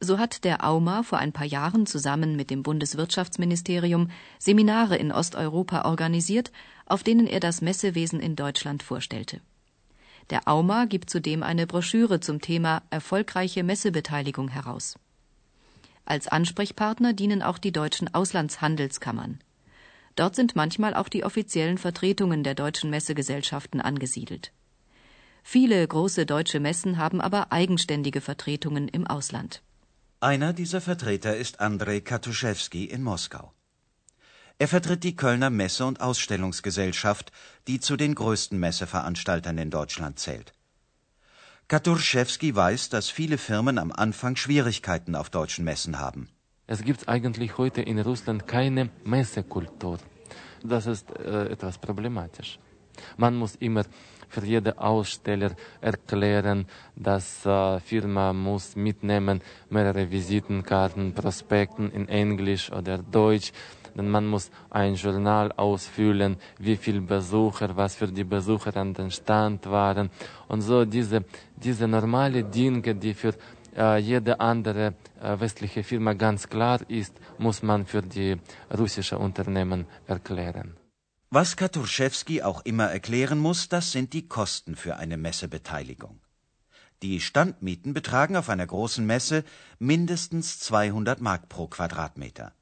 So 0.00 0.18
hat 0.18 0.42
der 0.42 0.64
AUMA 0.64 1.04
vor 1.04 1.18
ein 1.18 1.32
paar 1.32 1.46
Jahren 1.46 1.86
zusammen 1.86 2.34
mit 2.34 2.50
dem 2.50 2.64
Bundeswirtschaftsministerium 2.64 4.10
Seminare 4.40 4.96
in 4.96 5.12
Osteuropa 5.12 5.84
organisiert, 5.84 6.50
auf 6.86 7.04
denen 7.04 7.28
er 7.28 7.38
das 7.38 7.62
Messewesen 7.62 8.18
in 8.18 8.34
Deutschland 8.34 8.82
vorstellte. 8.82 9.40
Der 10.30 10.48
AUMA 10.48 10.86
gibt 10.86 11.08
zudem 11.08 11.44
eine 11.44 11.68
Broschüre 11.68 12.18
zum 12.18 12.40
Thema 12.40 12.82
erfolgreiche 12.90 13.62
Messebeteiligung 13.62 14.48
heraus. 14.48 14.96
Als 16.04 16.28
Ansprechpartner 16.28 17.12
dienen 17.12 17.42
auch 17.42 17.58
die 17.58 17.72
deutschen 17.72 18.12
Auslandshandelskammern. 18.12 19.40
Dort 20.16 20.36
sind 20.36 20.56
manchmal 20.56 20.94
auch 20.94 21.08
die 21.08 21.24
offiziellen 21.24 21.78
Vertretungen 21.78 22.42
der 22.44 22.54
deutschen 22.54 22.90
Messegesellschaften 22.90 23.80
angesiedelt. 23.80 24.52
Viele 25.42 25.86
große 25.86 26.26
deutsche 26.26 26.60
Messen 26.60 26.98
haben 26.98 27.20
aber 27.20 27.52
eigenständige 27.52 28.20
Vertretungen 28.20 28.88
im 28.88 29.06
Ausland. 29.06 29.62
Einer 30.20 30.52
dieser 30.52 30.80
Vertreter 30.80 31.36
ist 31.36 31.60
Andrei 31.60 32.00
Katuszewski 32.00 32.84
in 32.84 33.02
Moskau. 33.02 33.52
Er 34.58 34.68
vertritt 34.68 35.02
die 35.02 35.16
Kölner 35.16 35.50
Messe- 35.50 35.86
und 35.86 36.00
Ausstellungsgesellschaft, 36.00 37.32
die 37.66 37.80
zu 37.80 37.96
den 37.96 38.14
größten 38.14 38.58
Messeveranstaltern 38.58 39.58
in 39.58 39.70
Deutschland 39.70 40.20
zählt. 40.20 40.52
Katurschewski 41.72 42.54
weiß, 42.54 42.90
dass 42.90 43.08
viele 43.08 43.38
Firmen 43.38 43.78
am 43.78 43.92
Anfang 43.92 44.36
Schwierigkeiten 44.36 45.14
auf 45.14 45.30
deutschen 45.30 45.64
Messen 45.64 45.98
haben. 45.98 46.28
Es 46.66 46.84
gibt 46.84 47.08
eigentlich 47.08 47.56
heute 47.56 47.80
in 47.80 47.98
Russland 47.98 48.46
keine 48.46 48.90
Messekultur. 49.04 49.96
Das 50.62 50.84
ist 50.86 51.10
äh, 51.18 51.46
etwas 51.46 51.78
problematisch. 51.78 52.58
Man 53.16 53.36
muss 53.36 53.54
immer 53.54 53.84
für 54.28 54.44
jeden 54.44 54.76
Aussteller 54.76 55.52
erklären, 55.80 56.66
dass 56.94 57.46
äh, 57.46 57.80
Firma 57.80 58.34
muss 58.34 58.76
mitnehmen 58.76 59.40
mehrere 59.70 60.10
Visitenkarten, 60.10 61.14
Prospekten 61.14 61.90
in 61.90 62.06
Englisch 62.06 62.70
oder 62.70 62.98
Deutsch 62.98 63.50
denn 63.94 64.08
man 64.08 64.26
muss 64.26 64.50
ein 64.70 64.94
Journal 64.94 65.52
ausfüllen, 65.52 66.36
wie 66.58 66.76
viele 66.76 67.00
Besucher, 67.00 67.76
was 67.76 67.94
für 67.94 68.08
die 68.08 68.24
Besucher 68.24 68.76
an 68.76 68.94
den 68.94 69.10
Stand 69.10 69.66
waren 69.66 70.10
und 70.48 70.62
so 70.62 70.84
diese, 70.84 71.24
diese 71.56 71.88
normale 71.88 72.44
Dinge, 72.44 72.94
die 72.94 73.14
für 73.14 73.34
äh, 73.76 73.98
jede 73.98 74.40
andere 74.40 74.94
äh, 75.20 75.38
westliche 75.40 75.82
Firma 75.82 76.12
ganz 76.14 76.48
klar 76.48 76.80
ist, 76.88 77.14
muss 77.38 77.62
man 77.62 77.86
für 77.86 78.02
die 78.02 78.36
russische 78.76 79.18
Unternehmen 79.18 79.86
erklären. 80.06 80.76
Was 81.30 81.56
Katurschewski 81.56 82.42
auch 82.42 82.60
immer 82.66 82.90
erklären 82.90 83.38
muss, 83.38 83.68
das 83.68 83.92
sind 83.92 84.12
die 84.12 84.28
Kosten 84.28 84.76
für 84.76 84.96
eine 84.96 85.16
Messebeteiligung. 85.16 86.20
Die 87.02 87.20
Standmieten 87.20 87.94
betragen 87.94 88.36
auf 88.36 88.48
einer 88.48 88.66
großen 88.66 89.04
Messe 89.04 89.44
mindestens 89.78 90.60
200 90.60 91.20
Mark 91.20 91.48
pro 91.48 91.66
Quadratmeter 91.66 92.52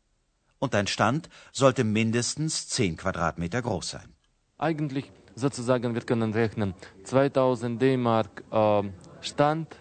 und 0.61 0.75
ein 0.75 0.87
Stand 0.87 1.29
sollte 1.53 1.83
mindestens 1.83 2.69
10 2.69 2.97
Quadratmeter 2.97 3.63
groß 3.63 3.91
sein. 3.91 4.15
Eigentlich 4.59 5.11
sozusagen, 5.35 5.95
wir 5.95 6.03
können 6.03 6.33
rechnen, 6.33 6.75
2000 7.05 7.81
D-Mark 7.81 8.45
äh, 8.53 8.83
Stand, 9.23 9.75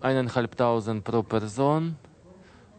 eineinhalbtausend 0.00 1.04
pro 1.04 1.22
Person, 1.22 1.96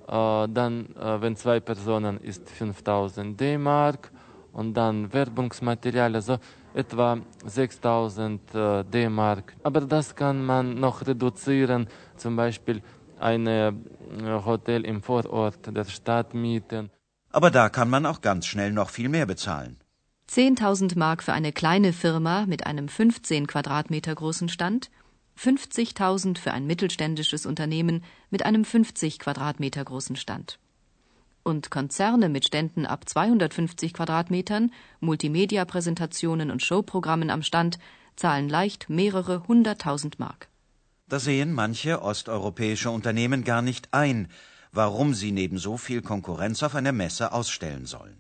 äh, 0.08 0.12
dann, 0.12 0.96
äh, 0.96 1.22
wenn 1.22 1.36
zwei 1.36 1.60
Personen, 1.60 2.20
ist 2.20 2.50
5000 2.50 3.40
D-Mark 3.40 4.12
und 4.52 4.74
dann 4.74 5.12
Werbungsmaterial, 5.14 6.14
also 6.16 6.38
etwa 6.74 7.20
6000 7.46 8.54
äh, 8.54 8.84
D-Mark. 8.84 9.56
Aber 9.64 9.82
das 9.82 10.16
kann 10.16 10.46
man 10.46 10.76
noch 10.76 11.08
reduzieren, 11.08 11.88
zum 12.18 12.36
Beispiel 12.36 12.82
eine 13.22 13.76
äh, 14.20 14.46
Hotel 14.46 14.86
im 14.86 15.02
Vorort 15.02 15.76
der 15.76 15.86
Stadt 15.86 16.34
mieten. 16.34 16.90
Aber 17.32 17.52
da 17.52 17.70
kann 17.70 17.90
man 17.90 18.06
auch 18.06 18.22
ganz 18.22 18.46
schnell 18.46 18.72
noch 18.72 18.90
viel 18.90 19.10
mehr 19.10 19.26
bezahlen. 19.26 19.78
10.000 20.30 20.98
Mark 20.98 21.24
für 21.24 21.34
eine 21.34 21.52
kleine 21.52 21.92
Firma 21.92 22.46
mit 22.46 22.66
einem 22.66 22.88
15 22.88 23.48
Quadratmeter 23.48 24.16
großen 24.16 24.50
Stand, 24.50 24.90
50.000 25.38 26.38
für 26.38 26.52
ein 26.52 26.68
mittelständisches 26.68 27.46
Unternehmen 27.46 28.04
mit 28.30 28.46
einem 28.46 28.64
50 28.64 29.20
Quadratmeter 29.20 29.84
großen 29.84 30.16
Stand. 30.16 30.60
Und 31.44 31.72
Konzerne 31.72 32.30
mit 32.30 32.46
Ständen 32.46 32.86
ab 32.86 33.10
250 33.10 33.94
Quadratmetern, 33.94 34.72
Multimedia-Präsentationen 35.00 36.52
und 36.52 36.62
Showprogrammen 36.62 37.30
am 37.30 37.42
Stand 37.42 37.80
zahlen 38.16 38.48
leicht 38.48 38.90
mehrere 38.90 39.48
hunderttausend 39.48 40.20
Mark. 40.20 40.51
Da 41.12 41.20
sehen 41.20 41.52
manche 41.52 42.02
osteuropäische 42.04 42.90
Unternehmen 42.90 43.44
gar 43.44 43.62
nicht 43.62 43.90
ein, 43.94 44.30
warum 44.72 45.14
sie 45.14 45.34
neben 45.34 45.58
so 45.58 45.76
viel 45.76 46.02
Konkurrenz 46.02 46.64
auf 46.64 46.74
einer 46.74 46.94
Messe 46.94 47.34
ausstellen 47.34 47.86
sollen. 47.86 48.16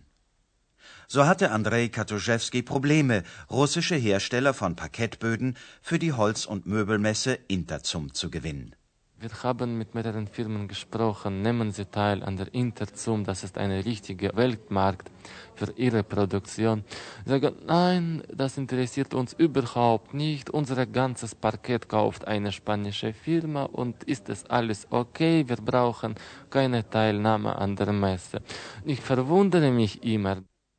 So 1.08 1.26
hatte 1.26 1.52
Andrei 1.52 1.88
Katuszewski 1.88 2.64
Probleme, 2.64 3.24
russische 3.50 3.96
Hersteller 3.96 4.54
von 4.54 4.76
Parkettböden 4.76 5.56
für 5.82 6.00
die 6.00 6.12
Holz- 6.12 6.46
und 6.46 6.66
Möbelmesse 6.66 7.40
Interzum 7.48 8.14
zu 8.14 8.30
gewinnen. 8.30 8.76
Wir 9.22 9.44
haben 9.44 9.78
mit 9.78 9.94
mehreren 9.94 10.26
Firmen 10.28 10.68
gesprochen, 10.68 11.44
nehmen 11.44 11.72
Sie 11.72 11.86
teil 11.86 12.24
an 12.24 12.38
der 12.38 12.52
Interzum, 12.56 13.24
das 13.24 13.44
ist 13.44 13.56
ein 13.60 13.70
richtiger 13.70 14.36
Weltmarkt 14.36 15.12
für 15.54 15.72
Ihre 15.76 16.02
Produktion. 16.02 16.84
Sie 17.24 17.30
sagen, 17.30 17.54
nein, 17.68 18.24
das 18.34 18.58
interessiert 18.58 19.14
uns 19.14 19.34
überhaupt 19.34 20.16
nicht. 20.16 20.50
Unser 20.50 20.88
ganzes 20.88 21.36
Parkett 21.36 21.88
kauft 21.88 22.26
eine 22.26 22.52
spanische 22.52 23.14
Firma 23.14 23.66
und 23.66 24.04
ist 24.06 24.28
es 24.28 24.50
alles 24.50 24.88
okay, 24.90 25.48
wir 25.48 25.58
brauchen 25.58 26.16
keine 26.50 26.90
Teilnahme 26.90 27.56
an 27.58 27.76
der 27.76 27.94
Messe. 27.94 28.42
Ich 28.86 29.02
verwundere 29.02 29.70
mich 29.70 30.04
immer. 30.04 30.38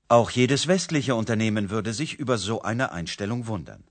Auch 0.09 0.31
jedes 0.31 0.67
westliche 0.67 1.15
Unternehmen 1.15 1.71
würde 1.71 1.93
sich 1.93 2.19
über 2.19 2.39
so 2.39 2.63
eine 2.63 2.91
Einstellung 2.91 3.47
wundern. 3.47 3.85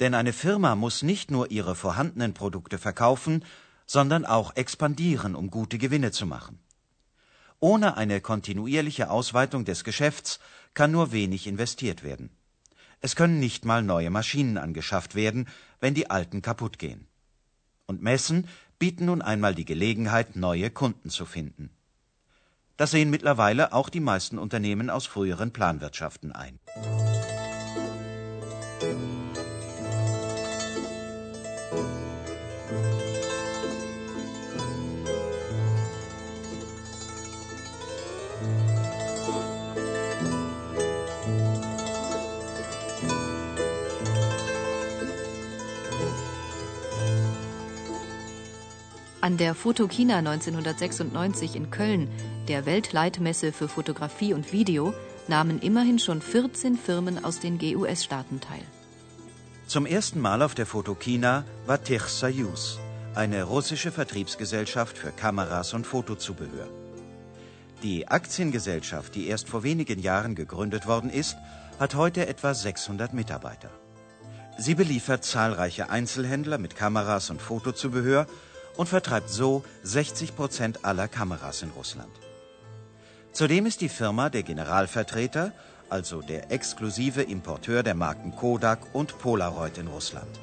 Denn 0.00 0.14
eine 0.14 0.32
Firma 0.32 0.74
muss 0.74 1.02
nicht 1.02 1.30
nur 1.30 1.50
ihre 1.50 1.74
vorhandenen 1.74 2.32
Produkte 2.32 2.78
verkaufen, 2.78 3.44
sondern 3.86 4.24
auch 4.24 4.56
expandieren, 4.56 5.34
um 5.34 5.50
gute 5.50 5.78
Gewinne 5.78 6.12
zu 6.12 6.26
machen. 6.26 6.58
Ohne 7.60 7.96
eine 7.96 8.20
kontinuierliche 8.20 9.10
Ausweitung 9.10 9.64
des 9.64 9.84
Geschäfts 9.84 10.40
kann 10.74 10.92
nur 10.92 11.12
wenig 11.12 11.46
investiert 11.46 12.02
werden. 12.02 12.30
Es 13.00 13.16
können 13.16 13.38
nicht 13.38 13.64
mal 13.64 13.82
neue 13.82 14.10
Maschinen 14.10 14.58
angeschafft 14.58 15.14
werden, 15.14 15.48
wenn 15.80 15.94
die 15.94 16.10
alten 16.10 16.42
kaputt 16.42 16.78
gehen. 16.78 17.06
Und 17.86 18.02
Messen 18.02 18.48
bieten 18.78 19.06
nun 19.06 19.22
einmal 19.22 19.54
die 19.54 19.64
Gelegenheit, 19.64 20.36
neue 20.36 20.70
Kunden 20.70 21.10
zu 21.10 21.26
finden. 21.26 21.70
Das 22.76 22.90
sehen 22.90 23.10
mittlerweile 23.10 23.72
auch 23.72 23.88
die 23.88 24.00
meisten 24.00 24.38
Unternehmen 24.38 24.90
aus 24.90 25.06
früheren 25.06 25.52
Planwirtschaften 25.52 26.32
ein. 26.32 26.58
An 49.24 49.38
der 49.38 49.54
Fotokina 49.54 50.18
1996 50.18 51.56
in 51.56 51.70
Köln, 51.70 52.10
der 52.46 52.66
Weltleitmesse 52.66 53.52
für 53.52 53.68
Fotografie 53.68 54.34
und 54.34 54.52
Video, 54.52 54.92
nahmen 55.28 55.60
immerhin 55.60 55.98
schon 55.98 56.20
14 56.20 56.76
Firmen 56.76 57.24
aus 57.24 57.40
den 57.40 57.56
GUS-Staaten 57.56 58.42
teil. 58.42 58.60
Zum 59.66 59.86
ersten 59.86 60.20
Mal 60.20 60.42
auf 60.42 60.54
der 60.54 60.66
Fotokina 60.66 61.46
war 61.64 61.82
Tech 61.82 62.02
Soyuz, 62.02 62.78
eine 63.14 63.44
russische 63.44 63.90
Vertriebsgesellschaft 63.92 64.98
für 64.98 65.10
Kameras 65.10 65.72
und 65.72 65.86
Fotozubehör. 65.86 66.68
Die 67.82 68.06
Aktiengesellschaft, 68.06 69.14
die 69.14 69.28
erst 69.28 69.48
vor 69.48 69.62
wenigen 69.62 70.00
Jahren 70.00 70.34
gegründet 70.34 70.86
worden 70.86 71.08
ist, 71.08 71.38
hat 71.80 71.94
heute 71.94 72.26
etwa 72.26 72.52
600 72.52 73.14
Mitarbeiter. 73.14 73.70
Sie 74.58 74.74
beliefert 74.74 75.24
zahlreiche 75.24 75.88
Einzelhändler 75.88 76.58
mit 76.58 76.76
Kameras 76.76 77.30
und 77.30 77.40
Fotozubehör 77.40 78.26
und 78.77 78.87
vertreibt 78.87 79.29
so 79.29 79.63
60 79.83 80.35
Prozent 80.35 80.85
aller 80.85 81.07
Kameras 81.07 81.61
in 81.61 81.71
Russland. 81.71 82.11
Zudem 83.31 83.65
ist 83.65 83.81
die 83.81 83.89
Firma 83.89 84.29
der 84.29 84.43
Generalvertreter, 84.43 85.51
also 85.89 86.21
der 86.21 86.51
exklusive 86.51 87.21
Importeur 87.21 87.83
der 87.83 87.95
Marken 87.95 88.35
Kodak 88.35 88.79
und 88.93 89.17
Polaroid 89.19 89.77
in 89.77 89.87
Russland. 89.87 90.39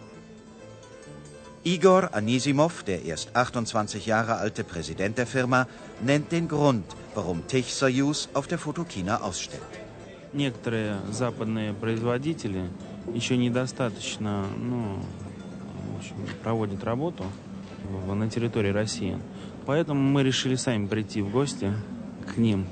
Igor 1.64 2.14
Anisimov, 2.14 2.84
der 2.84 3.04
erst 3.04 3.34
28 3.34 4.06
Jahre 4.06 4.36
alte 4.36 4.62
Präsident 4.62 5.18
der 5.18 5.26
Firma, 5.26 5.66
nennt 6.00 6.30
den 6.30 6.46
Grund, 6.46 6.84
warum 7.14 7.46
Tech 7.48 7.74
Soyuz 7.74 8.28
auf 8.34 8.46
der 8.46 8.58
Fotokina 8.58 9.22
ausstellt. 9.22 9.62
Некоторые 10.32 11.00
западные 11.10 11.72
производители 11.72 12.68
еще 13.14 13.36
недостаточно 13.36 14.44
ну, 14.58 14.98
в 15.94 15.98
общем, 15.98 16.16
проводят 16.42 16.84
работу 16.84 17.24
На 18.07 18.29
территории 18.29 18.71
России. 18.71 19.17
Поэтому 19.65 20.01
мы 20.01 20.23
решили 20.23 20.55
сами 20.55 20.87
прийти 20.87 21.21
в 21.21 21.31
гости 21.31 21.71
к 22.33 22.37
ним. 22.37 22.65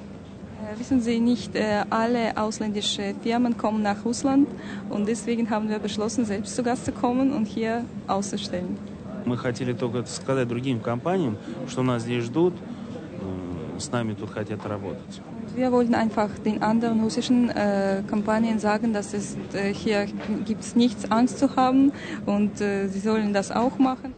Wissen 0.77 1.01
Sie, 1.01 1.19
nicht 1.19 1.55
äh, 1.55 1.83
alle 1.89 2.37
ausländische 2.37 3.15
Firmen 3.23 3.57
kommen 3.57 3.81
nach 3.81 4.05
Russland 4.05 4.47
und 4.89 5.07
deswegen 5.07 5.49
haben 5.49 5.67
wir 5.67 5.79
beschlossen, 5.79 6.25
selbst 6.25 6.55
zu 6.55 6.61
Gast 6.61 6.85
zu 6.85 6.91
kommen 6.91 7.33
und 7.33 7.47
hier 7.47 7.85
auszustellen. 8.07 8.77
Мы 9.25 9.35
хотели 9.35 9.73
только 9.73 10.05
сказать 10.05 10.47
другим 10.47 10.79
компаниям, 10.79 11.37
что 11.67 11.81
нас 11.81 12.03
здесь 12.03 12.23
ждут, 12.25 12.53
э, 12.53 13.79
с 13.79 13.91
нами 13.91 14.13
тут 14.13 14.29
хотят 14.29 14.65
работать. 14.65 15.21
Wir 15.55 15.71
wollten 15.71 15.95
einfach 15.95 16.29
den 16.45 16.61
anderen 16.61 17.01
russischen 17.01 17.49
äh, 17.49 18.03
Kampagnen 18.07 18.59
sagen, 18.59 18.93
dass 18.93 19.13
es 19.13 19.35
äh, 19.53 19.73
hier 19.73 20.05
gibt 20.45 20.75
nichts 20.75 21.09
Angst 21.09 21.39
zu 21.39 21.55
haben 21.55 21.91
und 22.27 22.61
äh, 22.61 22.87
sie 22.87 22.99
sollen 22.99 23.33
das 23.33 23.51
auch 23.51 23.79
machen. 23.79 24.13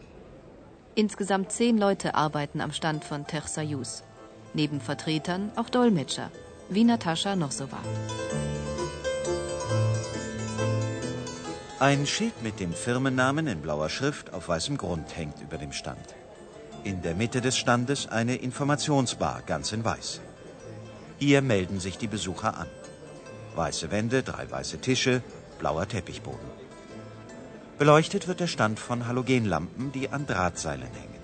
Insgesamt 0.94 1.50
zehn 1.52 1.78
Leute 1.78 2.14
arbeiten 2.14 2.60
am 2.60 2.70
Stand 2.70 3.02
von 3.04 3.26
Tersayus. 3.26 4.02
Neben 4.52 4.78
Vertretern 4.78 5.50
auch 5.56 5.70
Dolmetscher, 5.70 6.30
wie 6.68 6.84
Natascha 6.84 7.34
Nosova. 7.34 7.78
Ein 11.80 12.06
Schild 12.06 12.42
mit 12.42 12.60
dem 12.60 12.74
Firmennamen 12.74 13.46
in 13.46 13.62
blauer 13.62 13.88
Schrift 13.88 14.34
auf 14.34 14.48
weißem 14.48 14.76
Grund 14.76 15.16
hängt 15.16 15.40
über 15.40 15.56
dem 15.56 15.72
Stand. 15.72 16.14
In 16.84 17.00
der 17.00 17.14
Mitte 17.14 17.40
des 17.40 17.56
Standes 17.56 18.08
eine 18.08 18.36
Informationsbar, 18.36 19.42
ganz 19.46 19.72
in 19.72 19.84
weiß. 19.84 20.20
Hier 21.18 21.40
melden 21.40 21.80
sich 21.80 21.96
die 21.96 22.06
Besucher 22.06 22.58
an. 22.58 22.68
Weiße 23.54 23.90
Wände, 23.90 24.22
drei 24.22 24.50
weiße 24.50 24.78
Tische, 24.78 25.22
blauer 25.58 25.88
Teppichboden. 25.88 26.61
Beleuchtet 27.77 28.27
wird 28.27 28.39
der 28.39 28.47
Stand 28.47 28.79
von 28.79 29.07
Halogenlampen, 29.07 29.91
die 29.91 30.09
an 30.09 30.25
Drahtseilen 30.25 30.81
hängen. 30.81 31.21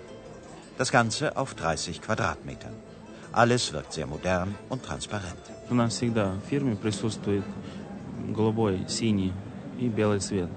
Das 0.77 0.91
Ganze 0.91 1.35
auf 1.37 1.53
30 1.55 2.01
Quadratmetern. 2.01 2.75
Alles 3.31 3.73
wirkt 3.73 3.93
sehr 3.93 4.05
modern 4.05 4.55
und 4.69 4.83
transparent. 4.83 5.51
У 5.69 5.73
нас 5.73 5.93
всегда 5.95 6.35
в 6.35 6.49
фирме 6.49 6.75
присутствует 6.75 7.43
голубой, 8.27 8.85
синий 8.87 9.33
и 9.79 9.87
белый 9.87 10.19
цвет. 10.19 10.49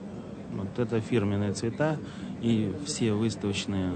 Вот 0.53 0.79
это 0.79 1.01
фирменные 1.01 1.53
цвета, 1.53 1.99
и 2.43 2.75
все 2.85 3.13
выставочные 3.13 3.93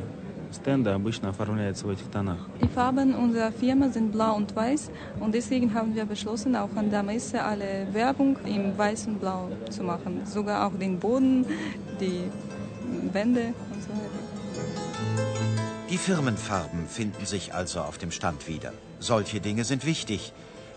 Stände 0.54 0.92
обычно 0.94 1.30
оформляются 1.30 1.86
в 1.86 1.90
этих 1.90 2.06
тонах. 2.10 2.38
Die 2.60 2.68
Farben 2.68 3.14
unserer 3.14 3.52
Firma 3.52 3.88
sind 3.88 4.12
blau 4.12 4.34
und 4.34 4.54
weiß 4.54 4.90
und 5.20 5.34
deswegen 5.34 5.72
haben 5.74 5.94
wir 5.94 6.04
beschlossen, 6.04 6.56
auch 6.56 6.74
an 6.76 6.90
der 6.90 7.02
Messe 7.02 7.42
alle 7.42 7.86
Werbung 7.92 8.36
im 8.44 8.76
Weiß 8.76 9.06
und 9.06 9.20
Blau 9.20 9.48
zu 9.70 9.82
machen. 9.82 10.22
Sogar 10.26 10.66
auch 10.66 10.76
den 10.78 10.98
Boden, 10.98 11.46
die 12.00 12.24
Wände 13.12 13.54
und 13.72 13.82
so 13.82 13.90
weiter. 13.90 14.20
Die 15.88 15.98
Firmenfarben 15.98 16.86
finden 16.86 17.26
sich 17.26 17.54
also 17.54 17.80
auf 17.80 17.98
dem 17.98 18.10
Stand 18.10 18.46
wieder. 18.46 18.72
Solche 19.00 19.40
Dinge 19.40 19.64
sind 19.64 19.84
wichtig, 19.84 20.32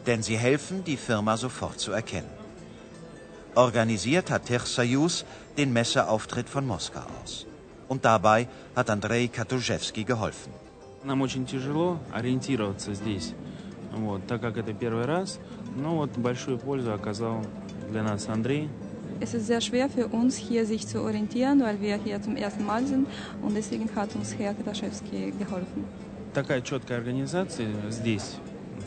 denn 0.08 0.24
sie 0.24 0.38
helfen, 0.38 0.84
die 0.84 0.98
Firma 0.98 1.38
sofort 1.38 1.80
zu 1.80 1.92
erkennen. 1.92 2.30
Organisiert 3.56 4.32
hat 4.32 4.46
Tersayus 4.46 5.26
den 5.58 5.72
Messeauftritt 5.74 6.50
von 6.50 6.66
Moskau 6.66 7.06
aus. 7.22 7.46
Und 7.89 8.05
dabei 8.05 8.49
hat 8.75 8.91
Andrei 8.91 9.29
Katuszewski 9.29 10.05
geholfen. 10.05 10.53
Нам 11.05 11.23
очень 11.23 11.47
тяжело 11.47 11.99
ориентироваться 12.13 12.93
здесь, 12.93 13.33
вот, 13.93 14.27
так 14.27 14.41
как 14.41 14.57
это 14.57 14.75
первый 14.75 15.07
раз. 15.07 15.39
Но 15.77 15.97
вот 15.97 16.11
большую 16.19 16.59
пользу 16.59 16.93
оказал 16.93 17.45
для 17.91 18.03
нас 18.03 18.29
Андрей. 18.29 18.69
Es 19.21 19.35
ist 19.35 19.47
sehr 19.47 19.61
schwer 19.61 19.89
für 19.89 20.07
uns, 20.09 20.37
hier 20.37 20.67
sich 20.67 20.87
zu 20.87 21.03
orientieren, 21.03 21.61
weil 21.61 21.81
wir 21.81 21.97
hier 21.97 22.23
zum 22.23 22.37
ersten 22.37 22.65
Mal 22.65 22.85
sind 22.85 23.09
und 23.43 23.55
deswegen 23.55 23.89
hat 23.95 24.15
uns 24.15 24.35
Herr 24.39 24.55
Kataschewski 24.55 25.33
geholfen. 25.39 25.87
Такая 26.35 26.61
четкая 26.61 26.99
организация 26.99 27.69
здесь, 27.91 28.37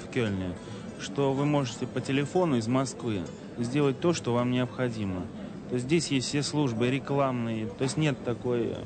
в 0.03 0.13
Кёльне, 0.13 0.53
что 0.99 1.33
вы 1.33 1.45
можете 1.45 1.87
по 1.87 1.99
телефону 1.99 2.57
из 2.57 2.67
Москвы 2.67 3.23
сделать 3.57 3.99
то, 3.99 4.13
что 4.13 4.33
вам 4.33 4.51
необходимо. 4.51 5.23
То 5.70 5.74
есть 5.74 5.86
здесь 5.86 6.08
есть 6.08 6.28
все 6.28 6.42
службы 6.42 6.90
рекламные. 6.90 7.66
То 7.66 7.84
есть 7.84 7.96
нет 7.96 8.16
такой 8.24 8.76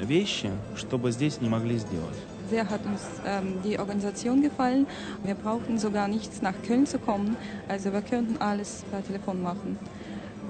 вещи, 0.00 0.50
чтобы 0.76 1.12
здесь 1.12 1.40
не 1.40 1.48
могли 1.48 1.78
сделать. 1.78 2.16
Sehr 2.50 2.68
hat 2.68 2.84
uns 2.84 3.00
ähm, 3.26 3.62
die 3.64 3.78
Organisation 3.78 4.42
gefallen. 4.42 4.86
Wir 5.22 5.34
brauchten 5.34 5.78
sogar 5.78 6.08
nichts 6.08 6.42
nach 6.42 6.54
Köln 6.66 6.86
zu 6.86 6.98
kommen. 6.98 7.36
Also 7.68 7.90
wir 7.92 8.02
könnten 8.02 8.36
alles 8.38 8.84
per 8.90 9.02
Telefon 9.02 9.42
machen. 9.42 9.78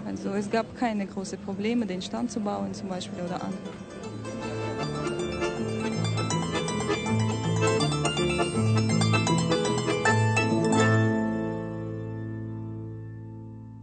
Also 0.07 0.31
es 0.31 0.51
gab 0.51 0.67
keine 0.77 1.07
großen 1.07 1.39
Probleme, 1.39 1.87
den 1.87 2.03
Stand 2.03 2.31
zu 2.33 2.41
bauen 2.41 2.75
zum 2.75 2.89
Beispiel 2.89 3.23
oder 3.23 3.37
andere. 3.37 3.88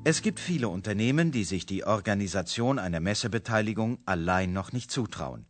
Es 0.09 0.23
gibt 0.23 0.39
viele 0.39 0.69
Unternehmen, 0.69 1.33
die 1.33 1.43
sich 1.43 1.67
die 1.67 1.85
Organisation 1.85 2.79
einer 2.79 3.01
Messebeteiligung 3.01 3.99
allein 4.07 4.53
noch 4.53 4.71
nicht 4.71 4.93
zutrauen. 4.93 5.47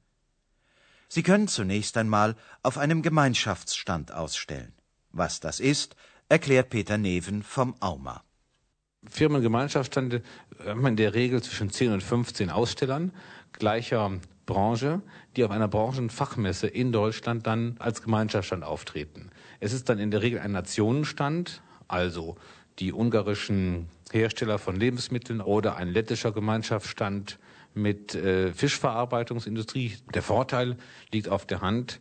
Sie 1.09 1.23
können 1.23 1.47
zunächst 1.47 1.95
einmal 1.99 2.37
auf 2.62 2.79
einem 2.79 3.03
Gemeinschaftsstand 3.03 4.12
ausstellen. 4.12 4.73
Was 5.11 5.40
das 5.40 5.61
ist, 5.61 5.95
erklärt 6.31 6.71
Peter 6.71 6.97
Neven 6.97 7.42
vom 7.42 7.75
AUMA. 7.81 8.25
Firmengemeinschaftsstände 9.07 10.23
haben 10.64 10.87
in 10.87 10.97
der 10.97 11.12
Regel 11.12 11.42
zwischen 11.42 11.69
10 11.69 11.92
und 11.92 12.03
15 12.03 12.49
Ausstellern 12.49 13.12
gleicher 13.53 14.11
Branche, 14.47 15.03
die 15.37 15.45
auf 15.45 15.51
einer 15.51 15.69
Branchenfachmesse 15.69 16.66
in 16.66 16.92
Deutschland 16.92 17.47
dann 17.47 17.77
als 17.79 18.01
Gemeinschaftsstand 18.01 18.64
auftreten. 18.64 19.29
Es 19.61 19.75
ist 19.75 19.90
dann 19.90 19.99
in 19.99 20.11
der 20.11 20.23
Regel 20.23 20.38
ein 20.38 20.53
Nationenstand, 20.53 21.61
also 21.88 22.37
die 22.79 22.95
ungarischen 22.95 23.90
Hersteller 24.12 24.59
von 24.59 24.77
Lebensmitteln 24.77 25.40
oder 25.40 25.77
ein 25.77 25.88
lettischer 25.88 26.33
Gemeinschaftsstand 26.33 27.38
mit 27.75 28.14
äh, 28.14 28.53
Fischverarbeitungsindustrie. 28.53 29.97
Der 30.14 30.23
Vorteil 30.23 30.77
liegt 31.12 31.29
auf 31.29 31.47
der 31.47 31.61
Hand. 31.61 32.01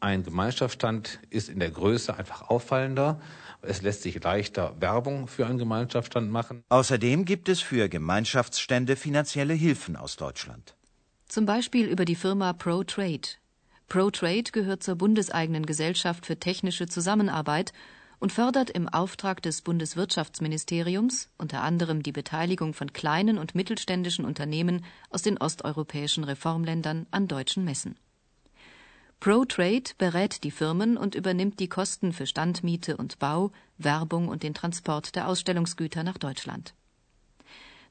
Ein 0.00 0.22
Gemeinschaftsstand 0.22 1.20
ist 1.30 1.48
in 1.48 1.60
der 1.60 1.70
Größe 1.70 2.16
einfach 2.16 2.50
auffallender. 2.50 3.20
Es 3.62 3.80
lässt 3.80 4.02
sich 4.02 4.22
leichter 4.22 4.74
Werbung 4.78 5.28
für 5.28 5.46
einen 5.46 5.56
Gemeinschaftsstand 5.56 6.30
machen. 6.30 6.62
Außerdem 6.68 7.24
gibt 7.24 7.48
es 7.48 7.60
für 7.60 7.88
Gemeinschaftsstände 7.88 8.96
finanzielle 8.96 9.54
Hilfen 9.54 9.96
aus 9.96 10.16
Deutschland. 10.16 10.76
Zum 11.26 11.46
Beispiel 11.46 11.86
über 11.86 12.04
die 12.04 12.16
Firma 12.16 12.52
ProTrade. 12.52 13.28
ProTrade 13.88 14.50
gehört 14.52 14.82
zur 14.82 14.96
bundeseigenen 14.96 15.64
Gesellschaft 15.64 16.26
für 16.26 16.38
technische 16.38 16.86
Zusammenarbeit 16.86 17.72
und 18.20 18.32
fördert 18.32 18.70
im 18.70 18.88
Auftrag 18.88 19.42
des 19.42 19.62
Bundeswirtschaftsministeriums 19.62 21.28
unter 21.38 21.62
anderem 21.62 22.02
die 22.02 22.12
Beteiligung 22.12 22.74
von 22.74 22.92
kleinen 22.92 23.38
und 23.38 23.54
mittelständischen 23.54 24.24
Unternehmen 24.24 24.84
aus 25.10 25.22
den 25.22 25.38
osteuropäischen 25.38 26.24
Reformländern 26.24 27.06
an 27.10 27.28
deutschen 27.28 27.64
Messen. 27.64 27.96
ProTrade 29.20 29.92
berät 29.96 30.44
die 30.44 30.50
Firmen 30.50 30.96
und 30.96 31.14
übernimmt 31.14 31.58
die 31.58 31.68
Kosten 31.68 32.12
für 32.12 32.26
Standmiete 32.26 32.96
und 32.96 33.18
Bau, 33.18 33.52
Werbung 33.78 34.28
und 34.28 34.42
den 34.42 34.52
Transport 34.54 35.16
der 35.16 35.28
Ausstellungsgüter 35.28 36.04
nach 36.04 36.18
Deutschland. 36.18 36.74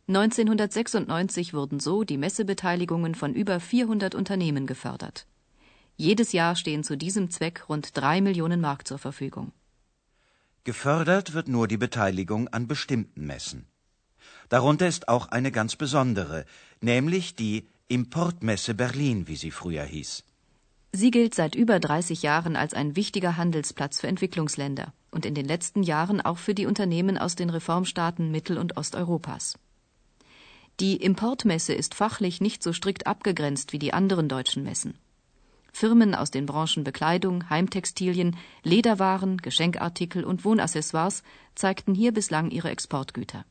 1996 0.08 1.54
wurden 1.54 1.80
so 1.80 2.04
die 2.04 2.18
Messebeteiligungen 2.18 3.16
von 3.16 3.34
über 3.34 3.60
400 3.60 4.16
Unternehmen 4.16 4.68
gefördert. 4.68 5.26
Jedes 5.96 6.34
Jahr 6.34 6.56
stehen 6.56 6.84
zu 6.84 6.98
diesem 6.98 7.30
Zweck 7.32 7.70
rund 7.70 7.96
drei 7.98 8.20
Millionen 8.20 8.60
Mark 8.60 8.88
zur 8.88 8.98
Verfügung. 8.98 9.54
Gefördert 10.65 11.34
wird 11.34 11.49
nur 11.49 11.67
die 11.67 11.78
Beteiligung 11.78 12.47
an 12.47 12.67
bestimmten 12.67 13.26
Messen. 13.26 13.65
Darunter 14.47 14.88
ist 14.88 15.10
auch 15.10 15.28
eine 15.28 15.52
ganz 15.52 15.76
besondere, 15.76 16.45
nämlich 16.80 17.36
die 17.36 17.67
Importmesse 17.89 18.73
Berlin, 18.73 19.28
wie 19.28 19.36
sie 19.36 19.52
früher 19.52 19.84
hieß. 19.84 20.23
Sie 20.93 21.12
gilt 21.12 21.36
seit 21.36 21.56
über 21.56 21.82
30 21.82 22.21
Jahren 22.21 22.56
als 22.56 22.73
ein 22.73 22.95
wichtiger 22.95 23.36
Handelsplatz 23.36 23.99
für 23.99 24.08
Entwicklungsländer 24.08 24.93
und 25.12 25.26
in 25.26 25.36
den 25.36 25.45
letzten 25.45 25.84
Jahren 25.84 26.21
auch 26.21 26.38
für 26.38 26.54
die 26.54 26.65
Unternehmen 26.65 27.17
aus 27.17 27.36
den 27.36 27.49
Reformstaaten 27.49 28.32
Mittel- 28.32 28.58
und 28.58 28.78
Osteuropas. 28.78 29.60
Die 30.80 30.95
Importmesse 30.95 31.73
ist 31.73 31.93
fachlich 31.93 32.39
nicht 32.39 32.63
so 32.63 32.71
strikt 32.71 33.06
abgegrenzt 33.06 33.73
wie 33.73 33.80
die 33.80 33.93
anderen 33.93 34.30
deutschen 34.30 34.63
Messen. 34.63 34.97
Firmen 35.74 36.14
aus 36.14 36.30
den 36.30 36.46
Branchen 36.46 36.84
Bekleidung, 36.84 37.50
Heimtextilien, 37.50 38.38
Lederwaren, 38.64 39.38
Geschenkartikel 39.38 40.24
und 40.24 40.46
Wohnaccessoires 40.46 41.24
zeigten 41.56 41.96
hier 41.96 42.14
bislang 42.14 42.52
ihre 42.52 42.70
Exportgüter. 42.70 43.44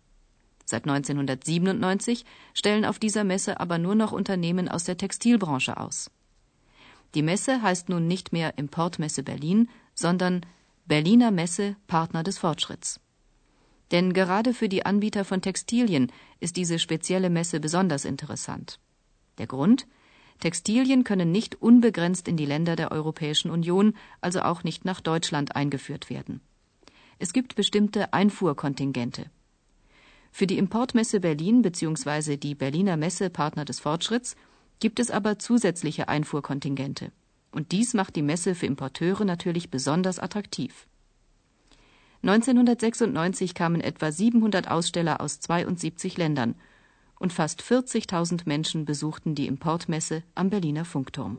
Seit 0.65 0.85
1997 0.85 2.25
stellen 2.55 2.85
auf 2.85 3.01
dieser 3.01 3.25
Messe 3.25 3.59
aber 3.59 3.79
nur 3.79 3.97
noch 3.97 4.13
Unternehmen 4.13 4.69
aus 4.69 4.85
der 4.85 4.97
Textilbranche 4.97 5.77
aus. 5.77 6.13
Die 7.15 7.23
Messe 7.23 7.61
heißt 7.61 7.89
nun 7.89 8.07
nicht 8.07 8.33
mehr 8.33 8.57
Importmesse 8.57 9.25
Berlin, 9.25 9.69
sondern 9.95 10.47
Berliner 10.87 11.33
Messe 11.33 11.77
Partner 11.89 12.23
des 12.23 12.39
Fortschritts. 12.39 13.01
Denn 13.91 14.13
gerade 14.15 14.55
für 14.55 14.69
die 14.69 14.87
Anbieter 14.87 15.25
von 15.25 15.43
Textilien 15.43 16.11
ist 16.39 16.57
diese 16.57 16.79
spezielle 16.79 17.31
Messe 17.31 17.59
besonders 17.59 18.05
interessant. 18.05 18.79
Der 19.39 19.49
Grund? 19.49 19.87
Textilien 20.43 21.05
können 21.05 21.31
nicht 21.31 21.63
unbegrenzt 21.63 22.27
in 22.27 22.37
die 22.37 22.47
Länder 22.47 22.75
der 22.75 22.91
Europäischen 22.91 23.49
Union, 23.49 23.95
also 24.21 24.41
auch 24.41 24.65
nicht 24.65 24.85
nach 24.85 25.01
Deutschland 25.01 25.55
eingeführt 25.55 26.11
werden. 26.11 26.41
Es 27.21 27.33
gibt 27.33 27.55
bestimmte 27.55 28.13
Einfuhrkontingente. 28.13 29.31
Für 30.33 30.49
die 30.49 30.59
Importmesse 30.59 31.21
Berlin 31.21 31.63
bzw. 31.63 32.39
die 32.39 32.57
Berliner 32.57 32.97
Messe 32.97 33.31
Partner 33.31 33.65
des 33.65 33.79
Fortschritts 33.79 34.35
gibt 34.81 34.99
es 34.99 35.13
aber 35.13 35.39
zusätzliche 35.39 36.09
Einfuhrkontingente. 36.09 37.13
Und 37.53 37.71
dies 37.71 37.95
macht 37.95 38.17
die 38.17 38.23
Messe 38.23 38.57
für 38.57 38.67
Importeure 38.67 39.25
natürlich 39.25 39.71
besonders 39.71 40.19
attraktiv. 40.19 40.89
1996 42.25 43.55
kamen 43.55 43.81
etwa 43.81 44.11
700 44.11 44.69
Aussteller 44.69 45.21
aus 45.21 45.39
72 45.39 46.17
Ländern 46.17 46.57
und 47.23 47.33
fast 47.33 47.63
40.000 47.63 48.43
Menschen 48.47 48.85
besuchten 48.85 49.37
die 49.37 49.47
Importmesse 49.47 50.25
am 50.35 50.51
Berliner 50.51 50.85
Funkturm. 50.85 51.39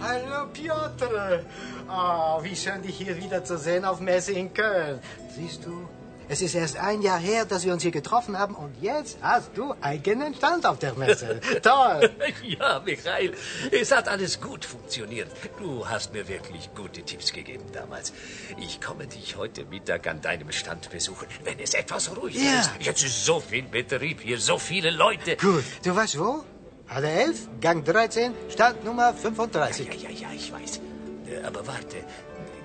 Hallo 0.00 0.48
Piotr. 0.52 1.44
Oh, 1.88 2.42
wie 2.42 2.56
schön, 2.56 2.82
dich 2.82 2.96
hier 2.96 3.16
wieder 3.16 3.44
zu 3.44 3.56
sehen 3.58 3.84
auf 3.84 4.00
Messe 4.00 4.32
in 4.32 4.52
Köln. 4.52 4.98
Siehst 5.36 5.64
du, 5.64 5.88
es 6.28 6.42
ist 6.42 6.54
erst 6.54 6.76
ein 6.76 7.00
Jahr 7.02 7.18
her, 7.18 7.44
dass 7.46 7.64
wir 7.64 7.72
uns 7.72 7.82
hier 7.82 7.90
getroffen 7.90 8.38
haben 8.38 8.54
und 8.54 8.74
jetzt 8.82 9.18
hast 9.22 9.50
du 9.56 9.74
eigenen 9.80 10.34
Stand 10.34 10.66
auf 10.66 10.78
der 10.78 10.94
Messe. 10.94 11.40
Toll. 11.62 12.10
ja, 12.42 12.80
Michael, 12.84 13.32
es 13.70 13.90
hat 13.90 14.08
alles 14.08 14.40
gut 14.40 14.64
funktioniert. 14.64 15.28
Du 15.58 15.88
hast 15.88 16.12
mir 16.12 16.26
wirklich 16.28 16.68
gute 16.74 17.02
Tipps 17.02 17.32
gegeben 17.32 17.64
damals. 17.72 18.12
Ich 18.58 18.80
komme 18.80 19.06
dich 19.06 19.36
heute 19.36 19.64
Mittag 19.64 20.06
an 20.06 20.20
deinem 20.20 20.52
Stand 20.52 20.90
besuchen, 20.90 21.26
wenn 21.44 21.58
es 21.58 21.74
etwas 21.74 22.14
ruhiger 22.16 22.40
Ja. 22.40 22.60
ist. 22.60 22.70
Jetzt 22.80 23.02
ist 23.04 23.24
so 23.24 23.40
viel 23.40 23.62
Betrieb 23.64 24.20
hier, 24.20 24.38
so 24.38 24.58
viele 24.58 24.90
Leute. 24.90 25.36
Gut, 25.36 25.64
du 25.84 25.94
weißt 25.96 26.18
wo? 26.18 26.44
Halle 26.88 27.10
11, 27.10 27.48
Gang 27.60 27.84
13, 27.84 28.32
Stand 28.50 28.84
Nummer 28.84 29.12
35. 29.12 29.86
Ja, 29.88 29.94
ja, 29.94 30.10
ja, 30.10 30.28
ich 30.34 30.50
weiß. 30.52 30.80
Äh, 31.26 31.44
Aber 31.46 31.66
warte, 31.66 31.96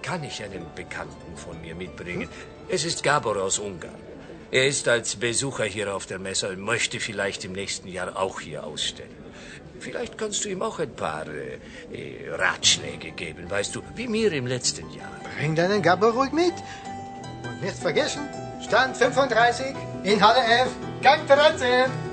kann 0.03 0.23
ich 0.23 0.43
einen 0.43 0.65
Bekannten 0.75 1.35
von 1.35 1.59
mir 1.61 1.73
mitbringen? 1.73 2.29
Es 2.69 2.85
ist 2.85 3.03
Gabor 3.03 3.37
aus 3.41 3.57
Ungarn. 3.57 3.95
Er 4.51 4.67
ist 4.67 4.87
als 4.87 5.15
Besucher 5.15 5.63
hier 5.63 5.95
auf 5.95 6.05
der 6.05 6.19
Messe 6.19 6.49
und 6.49 6.59
möchte 6.59 6.99
vielleicht 6.99 7.43
im 7.45 7.53
nächsten 7.53 7.87
Jahr 7.87 8.15
auch 8.15 8.39
hier 8.39 8.63
ausstellen. 8.63 9.23
Vielleicht 9.79 10.17
kannst 10.17 10.45
du 10.45 10.49
ihm 10.49 10.61
auch 10.61 10.79
ein 10.79 10.95
paar 10.95 11.25
äh, 11.27 11.57
äh, 11.91 12.29
Ratschläge 12.29 13.11
geben, 13.11 13.49
weißt 13.49 13.75
du, 13.75 13.81
wie 13.95 14.07
mir 14.07 14.31
im 14.31 14.45
letzten 14.45 14.89
Jahr. 14.91 15.11
Bring 15.37 15.55
deinen 15.55 15.81
Gabor 15.81 16.11
ruhig 16.11 16.31
mit. 16.31 16.53
Und 17.43 17.61
nicht 17.61 17.75
vergessen, 17.75 18.21
Stand 18.61 18.95
35 18.95 19.75
in 20.03 20.21
Halle 20.25 20.43
11, 20.61 20.69
Gang 21.01 21.27
13. 21.27 22.12